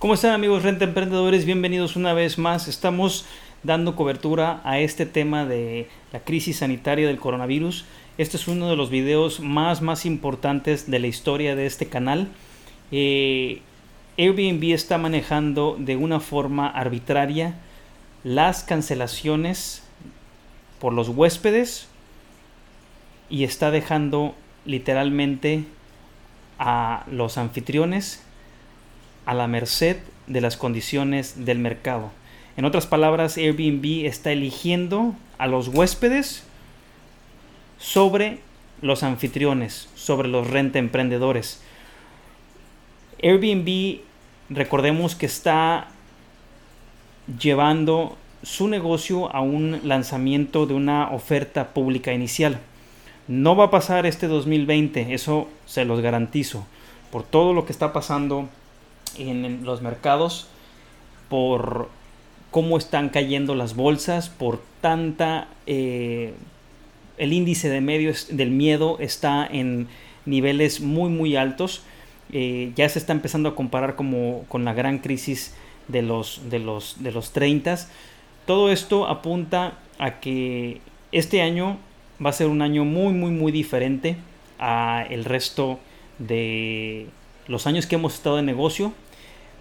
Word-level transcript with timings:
¿Cómo 0.00 0.14
están 0.14 0.32
amigos 0.32 0.62
Renta 0.62 0.86
Emprendedores? 0.86 1.44
Bienvenidos 1.44 1.94
una 1.94 2.14
vez 2.14 2.38
más. 2.38 2.68
Estamos 2.68 3.26
dando 3.62 3.96
cobertura 3.96 4.62
a 4.64 4.78
este 4.78 5.04
tema 5.04 5.44
de 5.44 5.90
la 6.10 6.20
crisis 6.20 6.56
sanitaria 6.56 7.06
del 7.06 7.18
coronavirus. 7.18 7.84
Este 8.16 8.38
es 8.38 8.48
uno 8.48 8.70
de 8.70 8.76
los 8.76 8.88
videos 8.88 9.40
más, 9.40 9.82
más 9.82 10.06
importantes 10.06 10.90
de 10.90 11.00
la 11.00 11.06
historia 11.06 11.54
de 11.54 11.66
este 11.66 11.84
canal. 11.84 12.28
Eh, 12.90 13.60
Airbnb 14.16 14.72
está 14.72 14.96
manejando 14.96 15.76
de 15.78 15.96
una 15.96 16.18
forma 16.18 16.66
arbitraria 16.66 17.56
las 18.24 18.64
cancelaciones 18.64 19.82
por 20.80 20.94
los 20.94 21.10
huéspedes 21.10 21.88
y 23.28 23.44
está 23.44 23.70
dejando 23.70 24.34
literalmente 24.64 25.66
a 26.58 27.04
los 27.10 27.36
anfitriones 27.36 28.24
a 29.26 29.34
la 29.34 29.46
merced 29.46 29.98
de 30.26 30.40
las 30.40 30.56
condiciones 30.56 31.44
del 31.44 31.58
mercado. 31.58 32.10
En 32.56 32.64
otras 32.64 32.86
palabras, 32.86 33.36
Airbnb 33.36 34.06
está 34.06 34.32
eligiendo 34.32 35.14
a 35.38 35.46
los 35.46 35.68
huéspedes 35.68 36.44
sobre 37.78 38.38
los 38.82 39.02
anfitriones, 39.02 39.88
sobre 39.94 40.28
los 40.28 40.48
renta 40.48 40.78
emprendedores. 40.78 41.62
Airbnb, 43.22 44.00
recordemos 44.48 45.14
que 45.14 45.26
está 45.26 45.88
llevando 47.38 48.16
su 48.42 48.68
negocio 48.68 49.34
a 49.34 49.40
un 49.40 49.80
lanzamiento 49.84 50.66
de 50.66 50.74
una 50.74 51.10
oferta 51.10 51.68
pública 51.68 52.12
inicial. 52.12 52.58
No 53.28 53.54
va 53.54 53.66
a 53.66 53.70
pasar 53.70 54.06
este 54.06 54.26
2020, 54.26 55.14
eso 55.14 55.48
se 55.66 55.84
los 55.84 56.00
garantizo, 56.00 56.66
por 57.12 57.22
todo 57.22 57.52
lo 57.52 57.66
que 57.66 57.72
está 57.72 57.92
pasando 57.92 58.48
en, 59.18 59.64
los 59.64 59.82
mercados, 59.82 60.48
por 61.28 61.88
cómo 62.50 62.78
están 62.78 63.08
cayendo 63.08 63.54
las 63.54 63.74
bolsas, 63.74 64.28
por 64.28 64.60
tanta... 64.80 65.48
eh, 65.66 66.34
el 67.20 67.34
índice 67.34 67.68
de 67.68 67.82
medios 67.82 68.28
del 68.30 68.50
miedo 68.50 68.96
está 68.98 69.46
en 69.46 69.88
niveles 70.24 70.80
muy 70.80 71.10
muy 71.10 71.36
altos. 71.36 71.82
Eh, 72.32 72.72
ya 72.76 72.88
se 72.88 72.98
está 72.98 73.12
empezando 73.12 73.50
a 73.50 73.54
comparar 73.54 73.94
como 73.94 74.44
con 74.48 74.64
la 74.64 74.72
gran 74.72 75.00
crisis 75.00 75.54
de 75.88 76.00
los, 76.00 76.40
de 76.48 76.60
los, 76.60 77.02
de 77.02 77.12
los 77.12 77.32
30. 77.32 77.76
Todo 78.46 78.72
esto 78.72 79.06
apunta 79.06 79.74
a 79.98 80.20
que 80.20 80.80
este 81.12 81.42
año 81.42 81.76
va 82.24 82.30
a 82.30 82.32
ser 82.32 82.46
un 82.46 82.62
año 82.62 82.86
muy 82.86 83.12
muy 83.12 83.30
muy 83.30 83.52
diferente 83.52 84.16
a 84.58 85.04
el 85.10 85.26
resto 85.26 85.78
de 86.18 87.06
los 87.50 87.66
años 87.66 87.86
que 87.86 87.96
hemos 87.96 88.14
estado 88.14 88.38
en 88.38 88.46
negocio. 88.46 88.92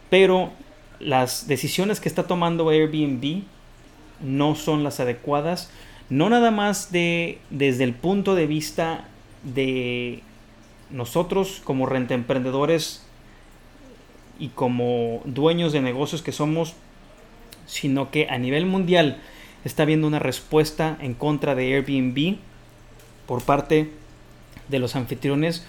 Pero 0.09 0.51
las 0.99 1.47
decisiones 1.47 1.99
que 1.99 2.07
está 2.07 2.27
tomando 2.27 2.69
Airbnb 2.69 3.43
no 4.21 4.55
son 4.55 4.83
las 4.83 4.99
adecuadas. 4.99 5.71
No 6.09 6.29
nada 6.29 6.51
más 6.51 6.91
de 6.91 7.39
desde 7.49 7.83
el 7.83 7.93
punto 7.93 8.35
de 8.35 8.47
vista 8.47 9.05
de 9.43 10.21
nosotros 10.91 11.61
como 11.63 11.85
renta 11.85 12.13
emprendedores 12.13 13.03
y 14.39 14.49
como 14.49 15.21
dueños 15.25 15.73
de 15.73 15.81
negocios 15.81 16.21
que 16.21 16.31
somos, 16.31 16.75
sino 17.65 18.11
que 18.11 18.27
a 18.29 18.37
nivel 18.37 18.65
mundial 18.65 19.17
está 19.65 19.83
habiendo 19.83 20.07
una 20.07 20.19
respuesta 20.19 20.97
en 21.01 21.13
contra 21.13 21.55
de 21.55 21.73
Airbnb 21.73 22.37
por 23.27 23.43
parte 23.43 23.91
de 24.69 24.79
los 24.79 24.95
anfitriones 24.95 25.65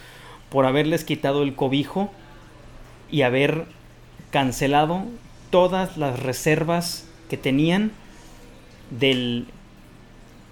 por 0.50 0.66
haberles 0.66 1.04
quitado 1.04 1.42
el 1.42 1.54
cobijo 1.54 2.10
y 3.10 3.22
haber 3.22 3.64
cancelado 4.30 5.04
todas 5.50 5.96
las 5.96 6.20
reservas 6.20 7.08
que 7.28 7.36
tenían 7.36 7.92
del 8.90 9.46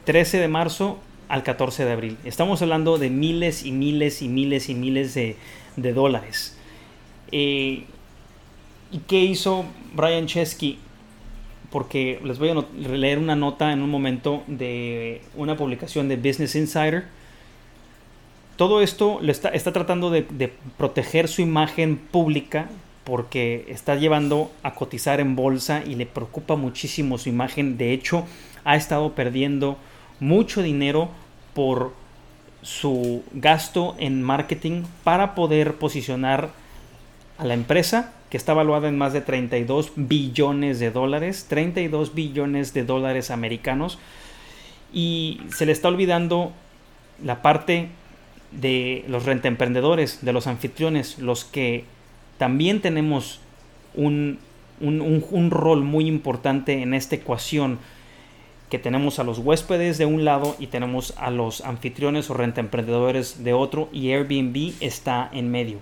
13 0.05 0.39
de 0.39 0.49
marzo 0.49 0.99
al 1.29 1.43
14 1.43 1.85
de 1.85 1.93
abril. 1.93 2.17
Estamos 2.25 2.63
hablando 2.63 2.99
de 2.99 3.11
miles 3.11 3.65
y 3.65 3.73
miles 3.73 4.23
y 4.23 4.29
miles 4.29 4.69
y 4.69 4.75
miles 4.75 5.15
de, 5.15 5.37
dólares. 5.77 6.57
Eh, 7.31 7.85
¿Y 8.91 8.99
qué 9.07 9.21
hizo 9.21 9.65
Brian 9.95 10.27
Chesky? 10.27 10.79
Porque 11.71 12.21
les 12.25 12.39
voy 12.39 12.49
a 12.49 12.65
leer 12.97 13.19
una 13.19 13.37
nota 13.37 13.73
en 13.73 13.83
un 13.83 13.91
momento 13.91 14.43
de 14.47 15.21
una 15.37 15.57
publicación 15.57 16.09
de 16.09 16.17
Business 16.17 16.55
Insider. 16.55 17.05
Todo 18.59 18.83
esto 18.83 19.21
le 19.23 19.33
está, 19.33 19.49
está 19.49 19.73
tratando 19.73 20.11
de, 20.11 20.27
de 20.29 20.53
proteger 20.77 21.29
su 21.29 21.41
imagen 21.41 21.97
pública 21.97 22.69
porque 23.05 23.65
está 23.69 23.95
llevando 23.95 24.51
a 24.63 24.75
cotizar 24.75 25.21
en 25.21 25.35
bolsa 25.35 25.83
y 25.87 25.95
le 25.95 26.05
preocupa 26.05 26.57
muchísimo 26.57 27.17
su 27.17 27.31
imagen. 27.31 27.79
De 27.79 27.95
hecho, 27.95 28.27
ha 28.65 28.77
estado 28.77 29.15
perdiendo 29.15 29.79
mucho 30.21 30.63
dinero 30.63 31.09
por 31.55 31.95
su 32.63 33.23
gasto 33.33 33.95
en 33.99 34.23
marketing 34.23 34.83
para 35.05 35.35
poder 35.35 35.77
posicionar 35.77 36.51
a 37.39 37.45
la 37.45 37.55
empresa 37.55 38.13
que 38.31 38.37
está 38.37 38.53
valuada 38.53 38.89
en 38.89 38.99
más 38.99 39.13
de 39.13 39.21
32 39.21 39.93
billones 39.97 40.81
de 40.81 40.91
dólares, 40.91 41.47
32 41.49 42.15
billones 42.15 42.75
de 42.75 42.85
dólares 42.85 43.31
americanos 43.31 43.99
y 44.93 45.41
se 45.55 45.65
le 45.65 45.73
está 45.73 45.89
olvidando 45.89 46.53
la 47.25 47.41
parte 47.41 47.89
de 48.53 49.05
los 49.09 49.25
rentaemprendedores, 49.25 50.25
de 50.25 50.33
los 50.33 50.47
anfitriones, 50.47 51.19
los 51.19 51.45
que 51.45 51.85
también 52.39 52.81
tenemos 52.81 53.41
un, 53.95 54.39
un- 54.81 55.01
un- 55.31 55.51
rol 55.51 55.83
muy 55.83 56.07
importante 56.07 56.83
en 56.83 56.95
esta 56.95 57.17
ecuación 57.17 57.79
que 58.71 58.79
tenemos 58.79 59.19
a 59.19 59.25
los 59.25 59.39
huéspedes 59.39 59.99
de 59.99 60.07
un 60.07 60.25
lado 60.25 60.55
y 60.59 60.67
tenemos 60.69 61.15
a 61.17 61.31
los 61.31 61.63
anfitriones 61.63 62.29
o 62.31 62.35
rentaemprendedores 62.35 63.43
de 63.43 63.55
otro 63.55 63.89
y 63.93 64.13
Airbnb 64.13 64.73
está 64.81 65.29
en 65.33 65.51
medio. 65.51 65.79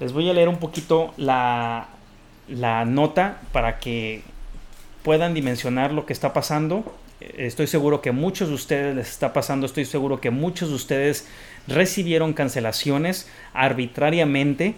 Les 0.00 0.12
voy 0.12 0.28
a 0.30 0.32
leer 0.32 0.48
un 0.48 0.56
poquito 0.56 1.12
la, 1.18 1.88
la 2.48 2.84
nota 2.86 3.40
para 3.52 3.78
que 3.80 4.22
puedan 5.02 5.34
dimensionar 5.34 5.92
lo 5.92 6.06
que 6.06 6.14
está 6.14 6.32
pasando. 6.32 6.84
Estoy 7.20 7.66
seguro 7.66 8.00
que 8.00 8.12
muchos 8.12 8.48
de 8.48 8.54
ustedes 8.54 8.96
les 8.96 9.10
está 9.10 9.34
pasando, 9.34 9.66
estoy 9.66 9.84
seguro 9.84 10.22
que 10.22 10.30
muchos 10.30 10.70
de 10.70 10.74
ustedes 10.76 11.28
recibieron 11.70 12.32
cancelaciones 12.32 13.28
arbitrariamente 13.54 14.74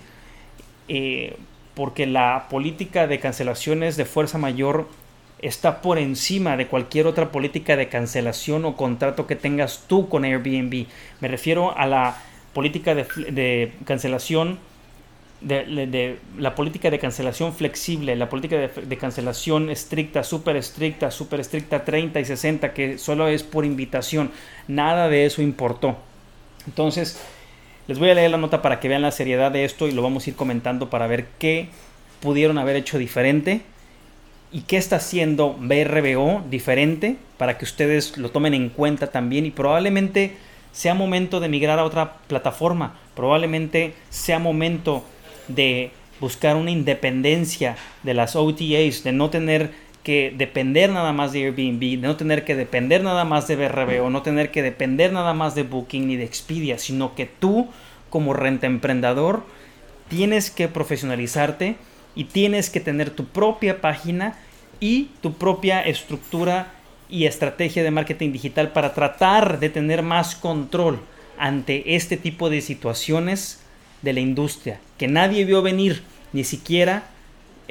eh, 0.89 1.37
porque 1.75 2.07
la 2.07 2.49
política 2.51 3.07
de 3.07 3.19
cancelaciones 3.19 3.97
de 3.97 4.05
fuerza 4.05 4.39
mayor 4.39 4.89
está 5.39 5.81
por 5.81 5.99
encima 5.99 6.57
de 6.57 6.67
cualquier 6.67 7.07
otra 7.07 7.33
política 7.33 7.77
de 7.77 7.89
cancelación 7.89 8.65
o 8.65 8.77
contrato 8.77 9.27
que 9.27 9.37
tengas 9.37 9.85
tú 9.89 10.09
con 10.09 10.25
Airbnb. 10.25 10.87
Me 11.21 11.29
refiero 11.29 11.77
a 11.77 11.87
la 11.87 12.17
política 12.53 12.95
de, 12.95 13.73
cancelación 13.85 14.59
de 15.41 16.19
la 16.39 16.55
política 16.55 16.91
de 16.91 17.01
cancelación 17.01 17.53
flexible, 17.53 18.15
la 18.15 18.29
política 18.29 18.57
de, 18.57 18.69
de 18.69 18.97
cancelación 18.99 19.71
estricta, 19.71 20.23
súper 20.23 20.57
estricta, 20.57 21.11
súper 21.11 21.41
estricta 21.41 21.85
30 21.85 22.21
y 22.21 22.25
60, 22.25 22.73
que 22.75 22.99
solo 22.99 23.27
es 23.27 23.43
por 23.43 23.65
invitación. 23.65 24.31
Nada 24.69 25.09
de 25.09 25.27
eso 25.27 25.43
importó. 25.43 25.97
Entonces, 26.67 27.21
les 27.89 27.99
voy 27.99 28.11
a 28.11 28.15
leer 28.15 28.31
la 28.31 28.37
nota 28.37 28.63
para 28.63 28.81
que 28.81 28.89
vean 28.89 29.03
la 29.03 29.11
seriedad 29.11 29.51
de 29.51 29.65
esto 29.65 29.89
y 29.89 29.93
lo 29.93 30.03
vamos 30.03 30.27
a 30.27 30.31
ir 30.31 30.37
comentando 30.37 30.91
para 30.91 31.07
ver 31.07 31.27
qué 31.39 31.69
pudieron 32.21 32.59
haber 32.59 32.77
hecho 32.77 32.99
diferente 32.99 33.63
y 34.53 34.63
qué 34.63 34.77
está 34.77 34.97
haciendo 34.97 35.57
BRBO 35.59 36.45
diferente 36.49 37.17
para 37.39 37.59
que 37.59 37.65
ustedes 37.65 38.19
lo 38.19 38.31
tomen 38.31 38.55
en 38.55 38.69
cuenta 38.69 39.09
también 39.09 39.47
y 39.47 39.51
probablemente 39.51 40.37
sea 40.73 40.95
momento 40.95 41.41
de 41.41 41.49
migrar 41.49 41.79
a 41.79 41.85
otra 41.85 42.19
plataforma, 42.29 42.99
probablemente 43.15 43.95
sea 44.11 44.39
momento 44.39 45.05
de 45.49 45.91
buscar 46.21 46.57
una 46.57 46.71
independencia 46.71 47.77
de 48.05 48.15
las 48.15 48.37
OTAs, 48.37 49.03
de 49.03 49.13
no 49.13 49.29
tener 49.29 49.73
que 50.03 50.35
depender 50.37 50.91
nada 50.91 51.13
más 51.13 51.33
de 51.33 51.45
Airbnb, 51.45 52.01
de 52.01 52.09
no 52.09 52.17
tener 52.17 52.45
que 52.45 52.57
depender 52.57 53.03
nada 53.03 53.25
más 53.25 53.47
de 53.47 53.57
BRBO, 53.57 54.11
no 54.11 54.23
tener 54.23 54.51
que 54.51 54.63
depender 54.63 55.13
nada 55.13 55.33
más 55.33 55.55
de 55.55 55.63
Booking 55.63 56.07
ni 56.07 56.17
de 56.17 56.25
Expedia, 56.25 56.79
sino 56.79 57.15
que 57.15 57.27
tú 57.27 57.69
como 58.11 58.35
renta 58.35 58.67
emprendedor 58.67 59.45
tienes 60.09 60.51
que 60.51 60.69
profesionalizarte 60.69 61.77
y 62.15 62.25
tienes 62.25 62.69
que 62.69 62.81
tener 62.81 63.11
tu 63.11 63.27
propia 63.27 63.81
página 63.81 64.37
y 64.81 65.11
tu 65.21 65.35
propia 65.35 65.81
estructura 65.83 66.73
y 67.09 67.27
estrategia 67.27 67.83
de 67.83 67.91
marketing 67.91 68.33
digital 68.33 68.73
para 68.73 68.95
tratar 68.95 69.61
de 69.61 69.71
tener 69.71 70.03
más 70.03 70.35
control 70.35 71.01
ante 71.39 71.95
este 71.95 72.17
tipo 72.17 72.51
de 72.51 72.61
situaciones 72.61 73.63
de 74.03 74.13
la 74.13 74.21
industria 74.21 74.81
que 74.99 75.09
nadie 75.09 75.45
vio 75.45 75.63
venir, 75.63 76.03
ni 76.33 76.45
siquiera 76.45 77.05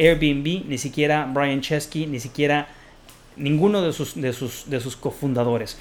Airbnb, 0.02 0.66
ni 0.68 0.78
siquiera 0.80 1.30
Brian 1.32 1.62
Chesky, 1.62 2.08
ni 2.08 2.20
siquiera 2.20 2.68
ninguno 3.38 3.82
de 3.82 3.94
sus, 3.94 4.20
de 4.20 4.34
sus, 4.34 4.70
de 4.70 4.80
sus 4.80 4.96
cofundadores. 4.96 5.78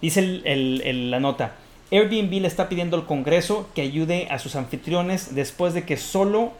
Dice 0.00 0.22
la 0.22 1.20
nota, 1.20 1.56
Airbnb 1.90 2.40
le 2.40 2.48
está 2.48 2.68
pidiendo 2.68 2.96
al 2.96 3.06
Congreso 3.06 3.68
que 3.74 3.82
ayude 3.82 4.28
a 4.30 4.38
sus 4.38 4.56
anfitriones 4.56 5.34
después 5.34 5.74
de 5.74 5.84
que 5.84 5.96
solo 5.96 6.52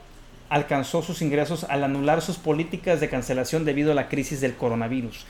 alcanzó 0.51 1.03
sus 1.03 1.23
ingresos 1.23 1.65
al 1.65 1.85
anular 1.85 2.23
sus 2.23 2.37
políticas 2.37 3.01
de 3.01 3.09
cancelación 3.09 3.65
debido 3.65 3.93
a 3.93 3.95
la 3.95 4.09
crisis 4.09 4.41
del 4.41 4.55
coronavirus. 4.55 5.27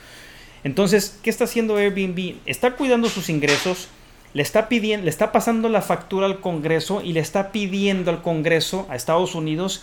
Entonces, 0.64 1.18
¿qué 1.22 1.30
está 1.30 1.44
haciendo 1.44 1.76
Airbnb? 1.76 2.36
Está 2.46 2.72
cuidando 2.72 3.08
sus 3.08 3.28
ingresos, 3.28 3.88
le 4.34 4.42
está 4.42 4.68
pidiendo, 4.68 5.04
le 5.04 5.10
está 5.10 5.32
pasando 5.32 5.68
la 5.68 5.82
factura 5.82 6.26
al 6.26 6.40
Congreso 6.40 7.00
y 7.02 7.12
le 7.12 7.20
está 7.20 7.52
pidiendo 7.52 8.10
al 8.10 8.22
Congreso, 8.22 8.86
a 8.90 8.96
Estados 8.96 9.34
Unidos, 9.34 9.82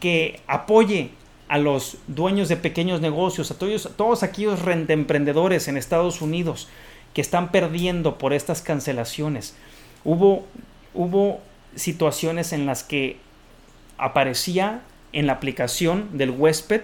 que 0.00 0.40
apoye 0.46 1.10
a 1.48 1.58
los 1.58 1.98
dueños 2.06 2.48
de 2.48 2.56
pequeños 2.56 3.00
negocios, 3.00 3.50
a 3.50 3.58
todos, 3.58 3.86
a 3.86 3.90
todos 3.90 4.22
aquellos 4.22 4.60
emprendedores 4.88 5.68
en 5.68 5.76
Estados 5.76 6.22
Unidos 6.22 6.68
que 7.12 7.20
están 7.20 7.50
perdiendo 7.50 8.18
por 8.18 8.32
estas 8.32 8.62
cancelaciones. 8.62 9.56
Hubo, 10.04 10.46
hubo 10.94 11.40
situaciones 11.74 12.52
en 12.52 12.66
las 12.66 12.84
que 12.84 13.16
aparecía 13.98 14.82
en 15.12 15.26
la 15.26 15.34
aplicación 15.34 16.16
del 16.16 16.30
huésped 16.30 16.82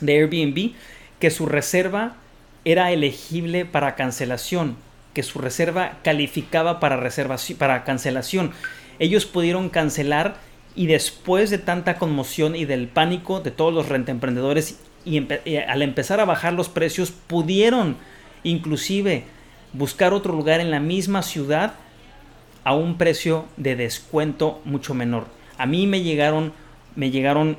de 0.00 0.12
Airbnb 0.14 0.72
que 1.20 1.30
su 1.30 1.46
reserva 1.46 2.16
era 2.64 2.90
elegible 2.92 3.64
para 3.64 3.94
cancelación, 3.94 4.76
que 5.12 5.22
su 5.22 5.38
reserva 5.38 5.98
calificaba 6.02 6.80
para, 6.80 7.00
para 7.58 7.84
cancelación. 7.84 8.52
Ellos 8.98 9.26
pudieron 9.26 9.68
cancelar 9.68 10.36
y 10.74 10.86
después 10.86 11.50
de 11.50 11.58
tanta 11.58 11.96
conmoción 11.96 12.56
y 12.56 12.64
del 12.64 12.88
pánico 12.88 13.40
de 13.40 13.50
todos 13.50 13.72
los 13.72 13.88
rentemprendedores 13.88 14.78
y, 15.04 15.26
y 15.44 15.56
al 15.56 15.82
empezar 15.82 16.20
a 16.20 16.24
bajar 16.24 16.52
los 16.52 16.68
precios 16.68 17.10
pudieron 17.10 17.96
inclusive 18.42 19.24
buscar 19.72 20.12
otro 20.12 20.34
lugar 20.34 20.60
en 20.60 20.70
la 20.70 20.80
misma 20.80 21.22
ciudad 21.22 21.74
a 22.64 22.74
un 22.74 22.96
precio 22.96 23.44
de 23.56 23.76
descuento 23.76 24.60
mucho 24.64 24.94
menor. 24.94 25.26
A 25.58 25.66
mí 25.66 25.86
me 25.86 26.02
llegaron, 26.02 26.52
me 26.96 27.10
llegaron 27.10 27.56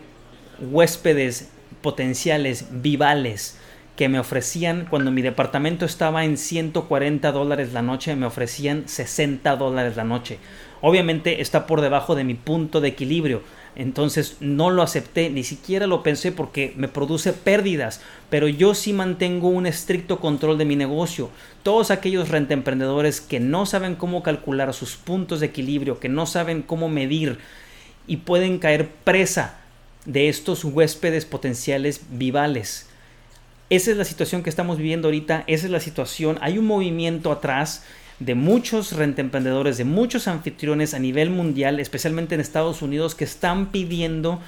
huéspedes 0.60 1.52
potenciales, 1.82 2.68
vivales, 2.82 3.60
que 3.96 4.10
me 4.10 4.20
ofrecían, 4.20 4.88
cuando 4.90 5.12
mi 5.12 5.22
departamento 5.22 5.86
estaba 5.86 6.26
en 6.26 6.38
140 6.38 7.32
dólares 7.32 7.72
la 7.72 7.82
noche, 7.82 8.16
me 8.16 8.26
ofrecían 8.26 8.90
60 8.90 9.56
dólares 9.56 9.96
la 9.96 10.04
noche. 10.04 10.40
Obviamente 10.82 11.42
está 11.42 11.68
por 11.68 11.82
debajo 11.82 12.16
de 12.16 12.24
mi 12.24 12.34
punto 12.34 12.82
de 12.82 12.90
equilibrio. 12.90 13.42
Entonces 13.76 14.38
no 14.40 14.70
lo 14.70 14.82
acepté, 14.82 15.30
ni 15.30 15.44
siquiera 15.44 15.86
lo 15.86 16.02
pensé 16.02 16.32
porque 16.32 16.74
me 16.78 16.88
produce 16.88 17.34
pérdidas, 17.34 18.02
pero 18.30 18.48
yo 18.48 18.74
sí 18.74 18.94
mantengo 18.94 19.50
un 19.50 19.66
estricto 19.66 20.20
control 20.20 20.58
de 20.58 20.66
mi 20.66 20.76
negocio. 20.76 21.30
Todos 21.64 21.92
aquellos 21.92 22.30
rentemprendedores 22.30 23.20
que 23.20 23.42
no 23.42 23.66
saben 23.66 23.96
cómo 23.96 24.24
calcular 24.24 24.74
sus 24.74 24.96
puntos 24.96 25.42
de 25.42 25.48
equilibrio, 25.48 26.00
que 26.00 26.08
no 26.08 26.26
saben 26.26 26.62
cómo 26.62 26.88
medir 26.88 27.40
y 28.08 28.18
pueden 28.18 28.60
caer 28.60 28.90
presa 29.04 29.58
de 30.06 30.30
estos 30.30 30.64
huéspedes 30.64 31.26
potenciales 31.26 32.02
vivales. 32.12 32.88
Esa 33.70 33.92
es 33.92 33.98
la 33.98 34.06
situación 34.06 34.44
que 34.44 34.52
estamos 34.52 34.78
viviendo 34.78 35.08
ahorita, 35.08 35.44
esa 35.48 35.66
es 35.66 35.72
la 35.72 35.80
situación, 35.80 36.38
hay 36.42 36.60
un 36.60 36.66
movimiento 36.66 37.32
atrás 37.32 37.84
de 38.20 38.36
muchos 38.36 38.94
rentemprendedores, 38.94 39.78
de 39.78 39.86
muchos 39.86 40.28
anfitriones 40.28 40.94
a 40.94 41.00
nivel 41.00 41.30
mundial, 41.30 41.80
especialmente 41.80 42.36
en 42.36 42.42
Estados 42.42 42.82
Unidos, 42.82 43.16
que 43.16 43.26
están 43.26 43.68
pidiendo 43.68 44.40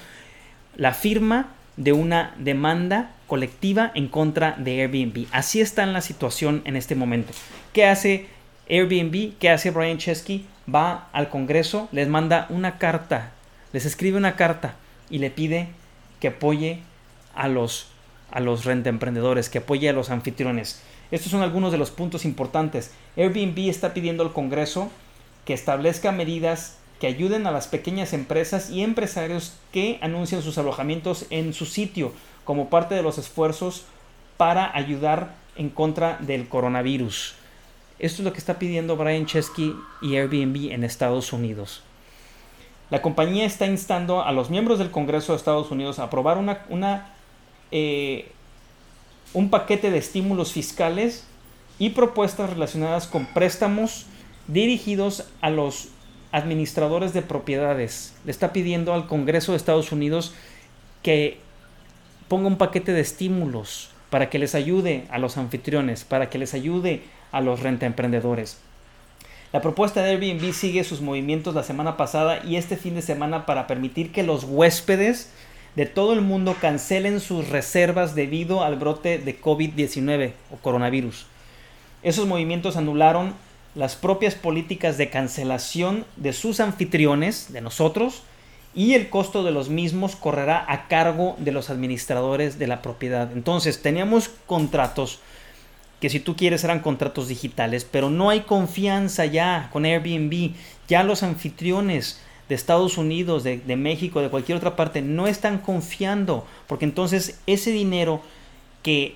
la 0.76 0.94
firma 0.94 1.54
de 1.76 1.94
una 1.94 2.34
demanda 2.40 3.12
colectiva 3.28 3.92
en 3.94 4.08
contra 4.08 4.54
de 4.58 4.82
Airbnb. 4.82 5.28
Así 5.32 5.62
está 5.62 5.84
en 5.84 5.94
la 5.94 6.02
situación 6.02 6.62
en 6.66 6.76
este 6.76 6.96
momento. 6.96 7.34
¿Qué 7.74 7.86
hace 7.86 8.28
Airbnb? 8.70 9.34
¿Qué 9.40 9.50
hace 9.50 9.72
Brian 9.72 9.98
Chesky? 9.98 10.46
Va 10.74 11.10
al 11.14 11.30
Congreso, 11.30 11.88
les 11.92 12.08
manda 12.08 12.48
una 12.50 12.78
carta, 12.78 13.32
les 13.74 13.86
escribe 13.86 14.18
una 14.18 14.36
carta 14.36 14.76
y 15.10 15.20
le 15.20 15.30
pide 15.30 15.70
que 16.20 16.30
apoye 16.30 16.80
a 17.36 17.48
los, 17.48 17.88
a 18.32 18.40
los 18.40 18.66
rentemprendedores, 18.66 19.50
que 19.50 19.60
apoye 19.60 19.88
a 19.90 19.94
los 19.94 20.10
anfitriones. 20.10 20.82
Estos 21.12 21.32
son 21.32 21.42
algunos 21.42 21.72
de 21.72 21.78
los 21.78 21.92
puntos 21.92 22.26
importantes. 22.26 22.92
Airbnb 23.16 23.70
está 23.70 23.94
pidiendo 23.94 24.24
al 24.24 24.34
Congreso 24.34 24.90
que 25.46 25.54
establezca 25.54 26.12
medidas 26.12 26.78
que 27.00 27.08
ayuden 27.08 27.48
a 27.48 27.52
las 27.52 27.68
pequeñas 27.68 28.14
empresas 28.14 28.70
y 28.70 28.82
empresarios 28.82 29.54
que 29.72 30.00
anuncian 30.02 30.42
sus 30.42 30.58
alojamientos 30.58 31.26
en 31.30 31.54
su 31.54 31.66
sitio 31.66 32.12
como 32.44 32.70
parte 32.70 32.96
de 32.96 33.04
los 33.04 33.18
esfuerzos 33.18 33.86
para 34.38 34.76
ayudar 34.76 35.36
en 35.56 35.70
contra 35.70 36.18
del 36.20 36.48
coronavirus. 36.48 37.36
Esto 38.00 38.22
es 38.22 38.26
lo 38.26 38.32
que 38.32 38.40
está 38.40 38.60
pidiendo 38.60 38.96
Brian 38.96 39.26
Chesky 39.26 39.76
y 40.02 40.16
Airbnb 40.16 40.72
en 40.72 40.84
Estados 40.84 41.34
Unidos. 41.34 41.82
La 42.90 43.02
compañía 43.02 43.46
está 43.46 43.66
instando 43.66 44.24
a 44.24 44.32
los 44.32 44.50
miembros 44.50 44.80
del 44.80 44.92
Congreso 44.92 45.34
de 45.34 45.38
Estados 45.38 45.72
Unidos 45.72 46.00
a 46.00 46.04
aprobar 46.04 46.38
una, 46.38 46.66
una 46.70 47.14
eh, 47.72 48.32
un 49.38 49.52
paquete 49.52 49.92
de 49.92 50.00
estímulos 50.00 50.52
fiscales 50.52 51.24
y 51.78 51.92
propuestas 51.92 52.50
relacionadas 52.50 53.06
con 53.06 53.28
préstamos 53.28 54.08
dirigidos 54.48 55.26
a 55.42 55.52
los 55.52 55.90
administradores 56.32 57.14
de 57.14 57.22
propiedades. 57.22 58.16
Le 58.26 58.32
está 58.32 58.52
pidiendo 58.52 58.96
al 58.96 59.06
Congreso 59.06 59.52
de 59.52 59.58
Estados 59.58 59.92
Unidos 59.92 60.34
que 61.04 61.38
ponga 62.28 62.48
un 62.48 62.58
paquete 62.58 62.94
de 62.94 63.02
estímulos 63.02 63.92
para 64.10 64.32
que 64.32 64.40
les 64.40 64.56
ayude 64.56 65.06
a 65.12 65.20
los 65.20 65.38
anfitriones, 65.38 66.04
para 66.04 66.32
que 66.32 66.40
les 66.40 66.56
ayude 66.56 67.04
a 67.32 67.40
los 67.40 67.60
rentaemprendedores. 67.60 68.58
La 69.54 69.62
propuesta 69.62 70.02
de 70.02 70.14
Airbnb 70.14 70.52
sigue 70.52 70.84
sus 70.84 71.00
movimientos 71.00 71.54
la 71.54 71.62
semana 71.62 71.96
pasada 71.96 72.44
y 72.44 72.56
este 72.56 72.76
fin 72.76 72.96
de 72.96 73.04
semana 73.04 73.46
para 73.46 73.68
permitir 73.68 74.12
que 74.12 74.24
los 74.24 74.46
huéspedes 74.46 75.32
de 75.78 75.86
todo 75.86 76.14
el 76.14 76.22
mundo 76.22 76.56
cancelen 76.60 77.20
sus 77.20 77.50
reservas 77.50 78.16
debido 78.16 78.64
al 78.64 78.78
brote 78.78 79.20
de 79.20 79.40
COVID-19 79.40 80.32
o 80.52 80.56
coronavirus. 80.56 81.28
Esos 82.02 82.26
movimientos 82.26 82.78
anularon 82.78 83.36
las 83.76 83.96
propias 83.96 84.34
políticas 84.34 84.98
de 84.98 85.12
cancelación 85.12 86.04
de 86.16 86.34
sus 86.34 86.62
anfitriones, 86.62 87.54
de 87.54 87.62
nosotros, 87.62 88.24
y 88.74 88.96
el 88.96 89.10
costo 89.10 89.44
de 89.44 89.52
los 89.52 89.70
mismos 89.70 90.16
correrá 90.16 90.66
a 90.68 90.88
cargo 90.88 91.36
de 91.38 91.52
los 91.52 91.70
administradores 91.70 92.58
de 92.58 92.66
la 92.66 92.82
propiedad. 92.82 93.32
Entonces, 93.32 93.84
teníamos 93.84 94.32
contratos 94.48 95.20
que 96.02 96.10
si 96.10 96.20
tú 96.20 96.36
quieres 96.36 96.64
eran 96.64 96.80
contratos 96.80 97.28
digitales, 97.28 97.86
pero 97.86 98.10
no 98.10 98.32
hay 98.32 98.42
confianza 98.42 99.26
ya 99.26 99.70
con 99.72 99.86
Airbnb. 99.86 100.54
Ya 100.88 101.04
los 101.04 101.22
anfitriones 101.22 102.20
de 102.50 102.56
Estados 102.56 102.98
Unidos, 102.98 103.44
de, 103.44 103.76
México, 103.76 104.22
de 104.22 104.30
cualquier 104.30 104.58
otra 104.58 104.76
parte, 104.76 105.02
no 105.02 105.28
están 105.28 105.58
confiando, 105.58 106.48
porque 106.68 106.86
entonces 106.86 107.40
ese 107.46 107.72
dinero 107.72 108.22
que 108.84 109.16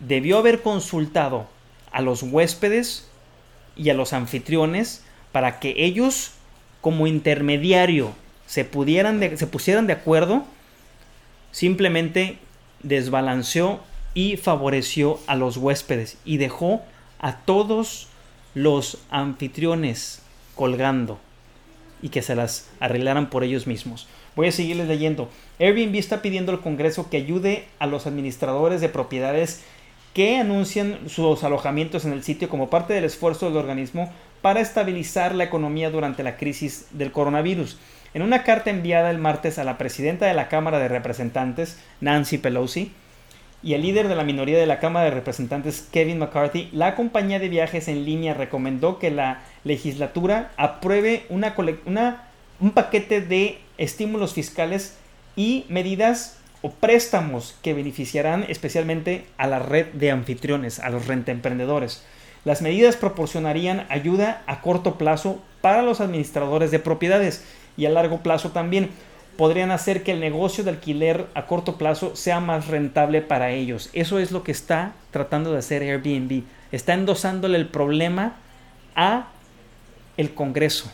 debió 0.00 0.38
haber 0.38 0.62
consultado 0.62 1.46
a 1.92 2.00
los 2.00 2.22
huéspedes 2.22 3.08
y 3.76 3.90
a 3.90 3.94
los 3.94 4.12
anfitriones 4.12 5.04
para 5.32 5.60
que 5.60 5.74
ellos 5.76 6.32
como 6.80 7.06
intermediario 7.06 8.12
se, 8.46 8.64
pudieran 8.64 9.36
se 9.36 9.46
pusieran 9.46 9.86
de 9.86 9.92
acuerdo, 9.92 10.44
simplemente 11.50 12.38
desbalanceó 12.82 13.80
y 14.14 14.36
favoreció 14.36 15.18
a 15.26 15.34
los 15.34 15.56
huéspedes 15.56 16.18
y 16.24 16.38
dejó 16.38 16.82
a 17.18 17.38
todos 17.38 18.08
los 18.54 18.98
anfitriones 19.10 20.22
colgando 20.54 21.18
y 22.02 22.08
que 22.10 22.22
se 22.22 22.34
las 22.34 22.70
arreglaran 22.80 23.30
por 23.30 23.44
ellos 23.44 23.66
mismos. 23.66 24.08
Voy 24.36 24.48
a 24.48 24.52
seguirles 24.52 24.88
leyendo. 24.88 25.28
Airbnb 25.58 25.96
está 25.96 26.22
pidiendo 26.22 26.52
al 26.52 26.60
Congreso 26.60 27.08
que 27.08 27.16
ayude 27.16 27.66
a 27.78 27.86
los 27.86 28.06
administradores 28.06 28.80
de 28.80 28.88
propiedades 28.88 29.62
que 30.12 30.38
anuncian 30.38 31.08
sus 31.08 31.42
alojamientos 31.44 32.04
en 32.04 32.12
el 32.12 32.22
sitio 32.22 32.48
como 32.48 32.70
parte 32.70 32.94
del 32.94 33.04
esfuerzo 33.04 33.46
del 33.46 33.56
organismo 33.56 34.12
para 34.42 34.60
estabilizar 34.60 35.34
la 35.34 35.44
economía 35.44 35.90
durante 35.90 36.22
la 36.22 36.36
crisis 36.36 36.86
del 36.92 37.12
coronavirus. 37.12 37.78
En 38.14 38.22
una 38.22 38.44
carta 38.44 38.70
enviada 38.70 39.10
el 39.10 39.18
martes 39.18 39.58
a 39.58 39.64
la 39.64 39.76
presidenta 39.76 40.26
de 40.26 40.34
la 40.34 40.48
Cámara 40.48 40.78
de 40.78 40.88
Representantes, 40.88 41.78
Nancy 42.00 42.38
Pelosi, 42.38 42.92
y 43.64 43.72
el 43.72 43.80
líder 43.80 44.08
de 44.08 44.14
la 44.14 44.24
minoría 44.24 44.58
de 44.58 44.66
la 44.66 44.78
Cámara 44.78 45.06
de 45.06 45.12
Representantes, 45.12 45.88
Kevin 45.90 46.18
McCarthy, 46.18 46.68
la 46.72 46.94
compañía 46.94 47.38
de 47.38 47.48
viajes 47.48 47.88
en 47.88 48.04
línea 48.04 48.34
recomendó 48.34 48.98
que 48.98 49.10
la 49.10 49.40
legislatura 49.64 50.52
apruebe 50.58 51.24
una, 51.30 51.54
una, 51.86 52.28
un 52.60 52.72
paquete 52.72 53.22
de 53.22 53.58
estímulos 53.78 54.34
fiscales 54.34 54.98
y 55.34 55.64
medidas 55.70 56.38
o 56.60 56.72
préstamos 56.72 57.56
que 57.62 57.72
beneficiarán 57.72 58.44
especialmente 58.48 59.24
a 59.38 59.46
la 59.46 59.60
red 59.60 59.86
de 59.94 60.10
anfitriones, 60.10 60.78
a 60.78 60.90
los 60.90 61.06
rentemprendedores. 61.06 62.04
Las 62.44 62.60
medidas 62.60 62.96
proporcionarían 62.96 63.86
ayuda 63.88 64.42
a 64.46 64.60
corto 64.60 64.98
plazo 64.98 65.42
para 65.62 65.80
los 65.80 66.02
administradores 66.02 66.70
de 66.70 66.80
propiedades 66.80 67.42
y 67.78 67.86
a 67.86 67.90
largo 67.90 68.22
plazo 68.22 68.50
también. 68.50 68.90
Podrían 69.36 69.70
hacer 69.70 70.02
que 70.02 70.12
el 70.12 70.20
negocio 70.20 70.62
de 70.64 70.70
alquiler 70.70 71.26
a 71.34 71.46
corto 71.46 71.76
plazo 71.76 72.14
sea 72.14 72.40
más 72.40 72.68
rentable 72.68 73.20
para 73.20 73.50
ellos. 73.50 73.90
Eso 73.92 74.18
es 74.18 74.30
lo 74.30 74.42
que 74.42 74.52
está 74.52 74.92
tratando 75.10 75.52
de 75.52 75.58
hacer 75.58 75.82
Airbnb. 75.82 76.44
Está 76.70 76.94
endosándole 76.94 77.58
el 77.58 77.68
problema 77.68 78.36
a 78.94 79.28
el 80.16 80.34
Congreso. 80.34 80.90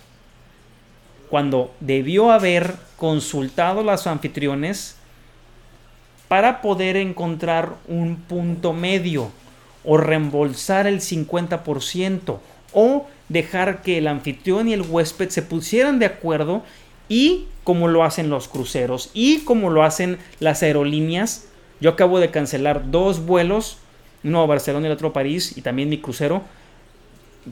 Cuando 1.29 1.73
debió 1.81 2.33
haber 2.33 2.75
consultado 2.97 3.81
a 3.81 3.85
los 3.85 4.07
anfitriones 4.07 4.97
para 6.29 6.61
poder 6.63 6.97
encontrar 6.97 7.75
un 7.89 8.17
punto 8.17 8.73
medio 8.73 9.31
o 9.85 9.97
reembolsar 9.97 10.87
el 10.87 11.01
50% 11.01 12.39
o 12.73 13.07
dejar 13.29 13.83
que 13.83 13.99
el 13.99 14.07
anfitrión 14.07 14.69
y 14.69 14.73
el 14.73 14.83
huésped 14.83 15.29
se 15.31 15.43
pusieran 15.43 15.99
de 15.99 16.07
acuerdo 16.07 16.63
y 17.09 17.47
como 17.71 17.87
lo 17.87 18.03
hacen 18.03 18.31
los 18.31 18.49
cruceros 18.49 19.11
y 19.15 19.45
como 19.45 19.71
lo 19.71 19.85
hacen 19.85 20.19
las 20.41 20.65
aerolíneas. 20.65 21.47
Yo 21.81 21.91
acabo 21.91 22.19
de 22.19 22.33
cancelar 22.33 22.91
dos 22.91 23.25
vuelos, 23.27 23.79
uno 24.25 24.43
a 24.43 24.47
Barcelona 24.47 24.87
y 24.87 24.91
el 24.91 24.95
otro 24.95 25.11
a 25.11 25.13
París 25.13 25.57
y 25.57 25.63
también 25.63 25.89
mi 25.89 25.99
crucero, 25.99 26.43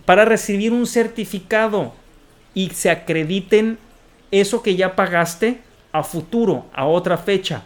para 0.05 0.25
recibir 0.25 0.73
un 0.73 0.89
certificado 0.89 1.93
y 2.53 2.71
se 2.71 2.91
acrediten 2.91 3.79
eso 4.33 4.61
que 4.61 4.75
ya 4.75 4.97
pagaste 4.97 5.61
a 5.93 6.03
futuro, 6.03 6.67
a 6.73 6.87
otra 6.87 7.17
fecha. 7.17 7.63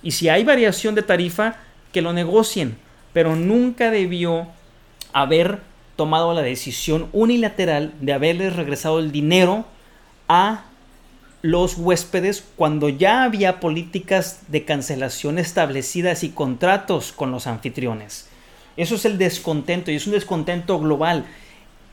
Y 0.00 0.12
si 0.12 0.28
hay 0.28 0.44
variación 0.44 0.94
de 0.94 1.02
tarifa, 1.02 1.56
que 1.90 2.02
lo 2.02 2.12
negocien. 2.12 2.78
Pero 3.12 3.34
nunca 3.34 3.90
debió 3.90 4.46
haber 5.12 5.58
tomado 5.96 6.34
la 6.34 6.42
decisión 6.42 7.08
unilateral 7.12 7.94
de 8.00 8.12
haberles 8.12 8.54
regresado 8.54 9.00
el 9.00 9.10
dinero 9.10 9.64
a 10.28 10.66
los 11.46 11.78
huéspedes 11.78 12.44
cuando 12.56 12.88
ya 12.88 13.22
había 13.22 13.60
políticas 13.60 14.40
de 14.48 14.64
cancelación 14.64 15.38
establecidas 15.38 16.24
y 16.24 16.30
contratos 16.30 17.12
con 17.12 17.30
los 17.30 17.46
anfitriones. 17.46 18.28
Eso 18.76 18.96
es 18.96 19.04
el 19.04 19.16
descontento 19.16 19.92
y 19.92 19.94
es 19.94 20.08
un 20.08 20.14
descontento 20.14 20.80
global. 20.80 21.24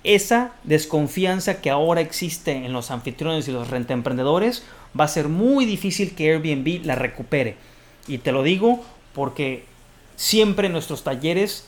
Esa 0.04 0.54
desconfianza 0.64 1.62
que 1.62 1.70
ahora 1.70 2.02
existe 2.02 2.66
en 2.66 2.74
los 2.74 2.90
anfitriones 2.90 3.48
y 3.48 3.52
los 3.52 3.70
rentemprendedores 3.70 4.64
va 5.00 5.06
a 5.06 5.10
ser 5.10 5.30
muy 5.30 5.66
difícil 5.66 6.16
que 6.16 6.32
Airbnb 6.32 6.84
la 6.84 6.96
recupere. 6.96 7.56
Y 8.08 8.18
te 8.18 8.32
lo 8.32 8.42
digo 8.42 8.84
porque 9.14 9.66
siempre 10.16 10.66
en 10.66 10.74
nuestros 10.74 11.04
talleres 11.04 11.68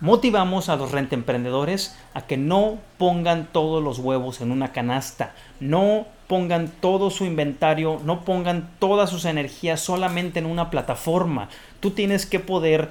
motivamos 0.00 0.68
a 0.68 0.76
los 0.76 0.92
rentemprendedores 0.92 1.96
a 2.12 2.26
que 2.26 2.36
no 2.36 2.78
pongan 2.98 3.48
todos 3.50 3.82
los 3.82 3.98
huevos 3.98 4.42
en 4.42 4.50
una 4.50 4.72
canasta, 4.72 5.34
no 5.58 6.06
pongan 6.32 6.72
todo 6.80 7.10
su 7.10 7.26
inventario, 7.26 8.00
no 8.06 8.24
pongan 8.24 8.70
todas 8.78 9.10
sus 9.10 9.26
energías 9.26 9.82
solamente 9.82 10.38
en 10.38 10.46
una 10.46 10.70
plataforma. 10.70 11.50
Tú 11.80 11.90
tienes 11.90 12.24
que 12.24 12.40
poder 12.40 12.88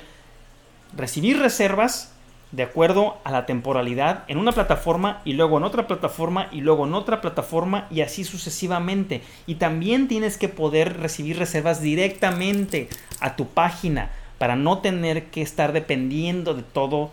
recibir 0.96 1.40
reservas 1.40 2.14
de 2.52 2.62
acuerdo 2.62 3.18
a 3.24 3.32
la 3.32 3.48
temporalidad 3.48 4.26
en 4.28 4.38
una 4.38 4.52
plataforma 4.52 5.24
y 5.26 5.34
luego 5.34 5.58
en 5.58 5.64
otra 5.64 5.88
plataforma 5.88 6.50
y 6.52 6.62
luego 6.62 6.86
en 6.86 6.94
otra 6.94 7.20
plataforma 7.20 7.88
y 7.90 8.02
así 8.02 8.26
sucesivamente. 8.26 9.24
Y 9.48 9.56
también 9.56 10.08
tienes 10.08 10.38
que 10.38 10.48
poder 10.48 11.00
recibir 11.00 11.40
reservas 11.40 11.82
directamente 11.82 12.90
a 13.22 13.36
tu 13.36 13.48
página 13.48 14.12
para 14.38 14.56
no 14.56 14.82
tener 14.82 15.32
que 15.32 15.42
estar 15.42 15.74
dependiendo 15.74 16.54
de 16.54 16.62
todo 16.62 17.10